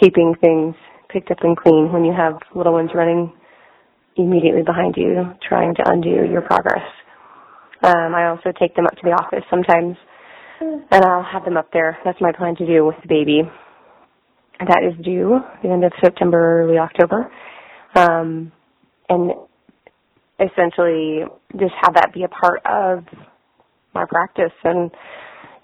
keeping 0.00 0.34
things 0.40 0.74
picked 1.08 1.30
up 1.30 1.38
and 1.42 1.56
clean 1.56 1.92
when 1.92 2.04
you 2.04 2.12
have 2.12 2.34
little 2.54 2.72
ones 2.72 2.90
running 2.94 3.32
immediately 4.16 4.62
behind 4.62 4.94
you 4.96 5.24
trying 5.46 5.74
to 5.74 5.82
undo 5.86 6.26
your 6.30 6.42
progress. 6.42 6.82
Um, 7.82 8.14
I 8.14 8.28
also 8.28 8.52
take 8.58 8.74
them 8.74 8.86
up 8.86 8.94
to 8.94 9.02
the 9.02 9.10
office 9.10 9.44
sometimes, 9.50 9.96
and 10.60 11.04
I'll 11.04 11.22
have 11.22 11.44
them 11.44 11.56
up 11.56 11.70
there. 11.72 11.98
That's 12.04 12.20
my 12.20 12.32
plan 12.32 12.56
to 12.56 12.66
do 12.66 12.86
with 12.86 12.96
the 13.02 13.08
baby. 13.08 13.42
That 14.60 14.82
is 14.84 15.04
due 15.04 15.40
the 15.62 15.68
end 15.68 15.84
of 15.84 15.92
September, 16.02 16.62
early 16.62 16.78
October, 16.78 17.30
um, 17.96 18.52
and 19.08 19.32
essentially 20.38 21.24
just 21.58 21.74
have 21.82 21.94
that 21.94 22.12
be 22.14 22.22
a 22.22 22.28
part 22.28 22.60
of 22.64 23.04
my 23.94 24.04
practice. 24.08 24.52
And 24.62 24.90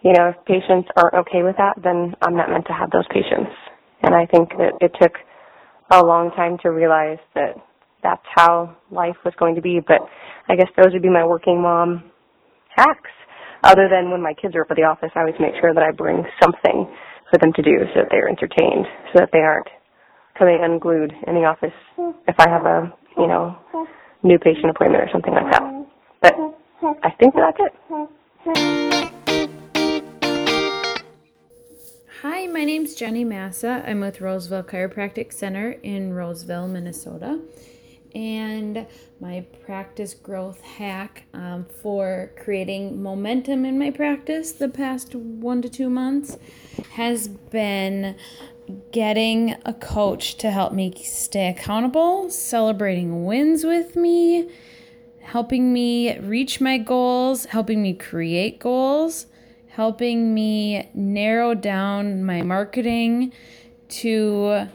you 0.03 0.13
know, 0.13 0.33
if 0.33 0.37
patients 0.47 0.89
aren't 0.97 1.15
okay 1.15 1.43
with 1.43 1.57
that, 1.57 1.75
then 1.83 2.15
I'm 2.23 2.37
not 2.37 2.49
meant 2.49 2.67
to 2.67 2.73
have 2.73 2.91
those 2.91 3.07
patients. 3.09 3.53
And 4.03 4.15
I 4.15 4.27
think 4.27 4.51
that 4.57 4.73
it 4.81 4.93
took 5.01 5.13
a 5.91 6.03
long 6.03 6.31
time 6.33 6.57
to 6.63 6.71
realize 6.71 7.19
that 7.35 7.57
that's 8.03 8.25
how 8.35 8.77
life 8.91 9.17
was 9.25 9.35
going 9.39 9.55
to 9.57 9.61
be. 9.61 9.81
But 9.87 10.01
I 10.49 10.57
guess 10.57 10.69
those 10.77 10.93
would 10.93 11.03
be 11.03 11.11
my 11.11 11.25
working 11.25 11.61
mom 11.61 12.11
hacks. 12.75 13.11
Other 13.63 13.89
than 13.91 14.11
when 14.11 14.23
my 14.23 14.33
kids 14.33 14.55
are 14.57 14.63
up 14.63 14.71
at 14.71 14.77
the 14.77 14.85
office, 14.85 15.11
I 15.15 15.21
always 15.21 15.35
make 15.39 15.53
sure 15.61 15.75
that 15.75 15.83
I 15.83 15.91
bring 15.93 16.25
something 16.43 16.89
for 17.31 17.39
them 17.39 17.53
to 17.53 17.63
do 17.63 17.85
so 17.93 18.01
that 18.01 18.09
they're 18.11 18.29
entertained, 18.29 18.87
so 19.13 19.21
that 19.21 19.29
they 19.33 19.41
aren't 19.41 19.69
coming 20.39 20.59
unglued 20.63 21.13
in 21.27 21.35
the 21.35 21.45
office 21.45 21.77
if 22.27 22.35
I 22.39 22.49
have 22.49 22.65
a, 22.65 22.91
you 23.19 23.27
know, 23.27 23.59
new 24.23 24.39
patient 24.39 24.71
appointment 24.71 25.05
or 25.05 25.09
something 25.13 25.35
like 25.35 25.53
that. 25.53 25.63
But 26.23 26.35
I 27.05 27.11
think 27.21 27.35
that's 27.35 27.59
it. 27.61 29.20
Hi, 32.23 32.47
my 32.49 32.65
name's 32.67 32.95
Jenny 32.95 33.25
Massa. 33.25 33.83
I'm 33.87 34.01
with 34.01 34.21
Roseville 34.21 34.63
Chiropractic 34.63 35.33
Center 35.33 35.71
in 35.83 36.13
Roseville, 36.13 36.69
Minnesota 36.69 37.41
and 38.15 38.87
my 39.21 39.47
practice 39.65 40.15
growth 40.15 40.61
hack 40.61 41.25
um, 41.33 41.65
for 41.83 42.33
creating 42.37 43.03
momentum 43.03 43.65
in 43.65 43.79
my 43.79 43.91
practice 43.91 44.53
the 44.53 44.69
past 44.69 45.15
one 45.15 45.63
to 45.63 45.69
two 45.69 45.89
months 45.89 46.37
has 46.93 47.29
been 47.29 48.17
getting 48.93 49.57
a 49.65 49.73
coach 49.73 50.37
to 50.37 50.51
help 50.51 50.73
me 50.73 50.93
stay 51.03 51.49
accountable, 51.49 52.29
celebrating 52.31 53.25
wins 53.25 53.65
with 53.65 53.97
me, 53.97 54.49
helping 55.21 55.73
me 55.73 56.19
reach 56.19 56.61
my 56.61 56.79
goals, 56.79 57.47
helping 57.47 57.83
me 57.83 57.95
create 57.95 58.59
goals, 58.59 59.27
helping 59.71 60.35
me 60.35 60.91
narrow 60.95 61.55
down 61.55 62.25
my 62.25 62.43
marketing 62.43 63.33
to 63.89 64.69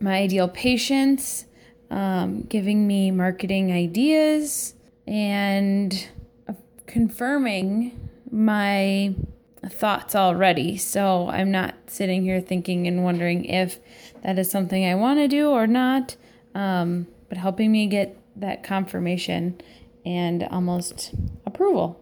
my 0.00 0.16
ideal 0.18 0.48
patients 0.48 1.44
um, 1.90 2.42
giving 2.42 2.86
me 2.86 3.10
marketing 3.10 3.72
ideas 3.72 4.74
and 5.06 6.08
confirming 6.86 8.08
my 8.30 9.14
thoughts 9.68 10.14
already. 10.14 10.76
So 10.76 11.28
I'm 11.28 11.50
not 11.50 11.74
sitting 11.88 12.22
here 12.22 12.40
thinking 12.40 12.86
and 12.86 13.04
wondering 13.04 13.44
if 13.44 13.78
that 14.22 14.38
is 14.38 14.50
something 14.50 14.84
I 14.86 14.94
want 14.94 15.18
to 15.18 15.28
do 15.28 15.50
or 15.50 15.66
not, 15.66 16.16
um, 16.54 17.06
but 17.28 17.38
helping 17.38 17.72
me 17.72 17.86
get 17.86 18.16
that 18.36 18.62
confirmation 18.62 19.60
and 20.04 20.44
almost 20.44 21.12
approval. 21.44 22.00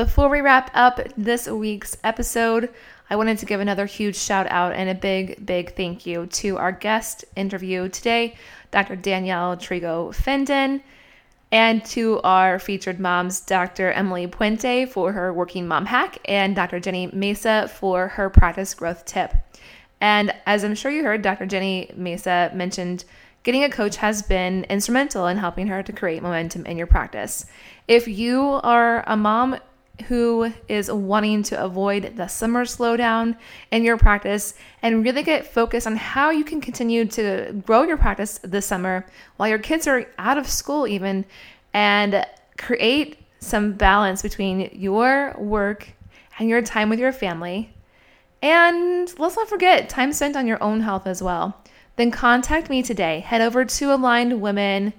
Before 0.00 0.30
we 0.30 0.40
wrap 0.40 0.70
up 0.72 0.98
this 1.18 1.46
week's 1.46 1.94
episode, 2.02 2.70
I 3.10 3.16
wanted 3.16 3.36
to 3.36 3.44
give 3.44 3.60
another 3.60 3.84
huge 3.84 4.16
shout 4.16 4.46
out 4.46 4.72
and 4.72 4.88
a 4.88 4.94
big, 4.94 5.44
big 5.44 5.76
thank 5.76 6.06
you 6.06 6.24
to 6.24 6.56
our 6.56 6.72
guest 6.72 7.26
interview 7.36 7.86
today, 7.90 8.34
Dr. 8.70 8.96
Danielle 8.96 9.58
Trego 9.58 10.14
Finden, 10.14 10.80
and 11.52 11.84
to 11.84 12.18
our 12.22 12.58
featured 12.58 12.98
moms, 12.98 13.42
Dr. 13.42 13.92
Emily 13.92 14.26
Puente 14.26 14.88
for 14.88 15.12
her 15.12 15.34
working 15.34 15.68
mom 15.68 15.84
hack, 15.84 16.16
and 16.24 16.56
Dr. 16.56 16.80
Jenny 16.80 17.10
Mesa 17.12 17.68
for 17.68 18.08
her 18.08 18.30
practice 18.30 18.72
growth 18.72 19.04
tip. 19.04 19.34
And 20.00 20.34
as 20.46 20.64
I'm 20.64 20.74
sure 20.74 20.90
you 20.90 21.04
heard, 21.04 21.20
Dr. 21.20 21.44
Jenny 21.44 21.90
Mesa 21.94 22.50
mentioned 22.54 23.04
getting 23.42 23.64
a 23.64 23.70
coach 23.70 23.96
has 23.96 24.22
been 24.22 24.64
instrumental 24.64 25.26
in 25.26 25.36
helping 25.36 25.66
her 25.66 25.82
to 25.82 25.92
create 25.92 26.22
momentum 26.22 26.64
in 26.64 26.78
your 26.78 26.86
practice. 26.86 27.44
If 27.86 28.08
you 28.08 28.60
are 28.62 29.04
a 29.06 29.16
mom 29.18 29.58
who 30.02 30.52
is 30.68 30.90
wanting 30.90 31.42
to 31.44 31.62
avoid 31.62 32.16
the 32.16 32.26
summer 32.26 32.64
slowdown 32.64 33.36
in 33.70 33.84
your 33.84 33.96
practice 33.96 34.54
and 34.82 35.04
really 35.04 35.22
get 35.22 35.46
focused 35.46 35.86
on 35.86 35.96
how 35.96 36.30
you 36.30 36.44
can 36.44 36.60
continue 36.60 37.04
to 37.04 37.62
grow 37.66 37.82
your 37.82 37.96
practice 37.96 38.38
this 38.42 38.66
summer 38.66 39.06
while 39.36 39.48
your 39.48 39.58
kids 39.58 39.86
are 39.86 40.06
out 40.18 40.38
of 40.38 40.48
school, 40.48 40.86
even, 40.86 41.24
and 41.72 42.26
create 42.58 43.18
some 43.38 43.72
balance 43.72 44.22
between 44.22 44.70
your 44.72 45.34
work 45.38 45.90
and 46.38 46.48
your 46.48 46.62
time 46.62 46.88
with 46.88 46.98
your 46.98 47.12
family. 47.12 47.72
And 48.42 49.12
let's 49.18 49.36
not 49.36 49.48
forget 49.48 49.88
time 49.88 50.12
spent 50.12 50.36
on 50.36 50.46
your 50.46 50.62
own 50.62 50.80
health 50.80 51.06
as 51.06 51.22
well. 51.22 51.62
Then 51.96 52.10
contact 52.10 52.70
me 52.70 52.82
today. 52.82 53.20
Head 53.20 53.40
over 53.40 53.64
to 53.64 53.94
Aligned 53.94 54.40
Women 54.40 54.92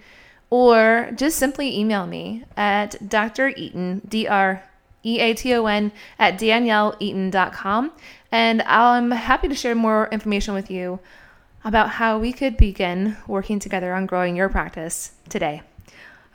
or 0.52 1.12
just 1.16 1.38
simply 1.38 1.80
email 1.80 2.06
me 2.06 2.44
at 2.58 3.10
Dr. 3.10 3.50
Eaton, 3.50 4.02
D 4.08 4.28
R 4.28 4.64
E 5.04 5.20
A 5.20 5.34
T 5.34 5.54
O 5.54 5.66
N, 5.66 5.92
at 6.20 6.40
danielleeaton.com. 6.40 7.92
And 8.32 8.62
I'm 8.64 9.12
happy 9.12 9.48
to 9.48 9.56
share 9.56 9.76
more 9.76 10.08
information 10.12 10.54
with 10.54 10.72
you 10.72 11.00
about 11.64 11.90
how 11.90 12.18
we 12.18 12.34
could 12.34 12.58
begin 12.58 13.18
working 13.28 13.60
together 13.60 13.94
on 13.94 14.06
growing 14.06 14.36
your 14.36 14.50
practice 14.50 15.12
today. 15.30 15.62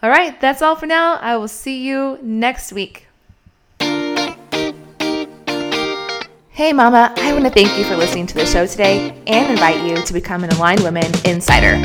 All 0.02 0.10
right, 0.10 0.38
that's 0.40 0.62
all 0.62 0.76
for 0.76 0.86
now. 0.86 1.16
I 1.16 1.36
will 1.36 1.48
see 1.48 1.82
you 1.86 2.18
next 2.22 2.72
week. 2.72 3.05
Hey, 6.56 6.72
Mama, 6.72 7.12
I 7.18 7.34
want 7.34 7.44
to 7.44 7.50
thank 7.50 7.76
you 7.76 7.84
for 7.84 7.98
listening 7.98 8.26
to 8.28 8.34
the 8.34 8.46
show 8.46 8.64
today 8.64 9.10
and 9.26 9.50
invite 9.50 9.84
you 9.84 10.02
to 10.02 10.12
become 10.14 10.42
an 10.42 10.48
Aligned 10.54 10.80
Women 10.80 11.04
Insider. 11.26 11.76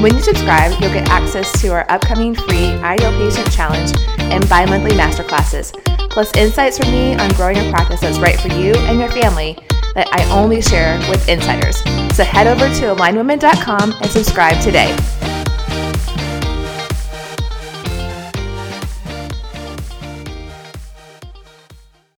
When 0.00 0.14
you 0.14 0.20
subscribe, 0.20 0.80
you'll 0.80 0.92
get 0.92 1.08
access 1.08 1.60
to 1.60 1.70
our 1.70 1.84
upcoming 1.90 2.36
free 2.36 2.66
Ideal 2.66 3.10
Patient 3.18 3.50
Challenge 3.50 3.90
and 4.20 4.48
bi 4.48 4.64
monthly 4.64 4.92
masterclasses, 4.92 5.72
plus 6.08 6.32
insights 6.36 6.78
from 6.78 6.92
me 6.92 7.16
on 7.16 7.30
growing 7.30 7.56
a 7.56 7.68
practice 7.72 7.98
that's 7.98 8.20
right 8.20 8.38
for 8.38 8.46
you 8.46 8.74
and 8.86 9.00
your 9.00 9.10
family 9.10 9.58
that 9.96 10.06
I 10.12 10.22
only 10.30 10.62
share 10.62 11.00
with 11.10 11.28
insiders. 11.28 11.78
So 12.14 12.22
head 12.22 12.46
over 12.46 12.68
to 12.76 12.94
alignedwomen.com 12.94 13.90
and 13.90 14.06
subscribe 14.06 14.62
today. 14.62 14.96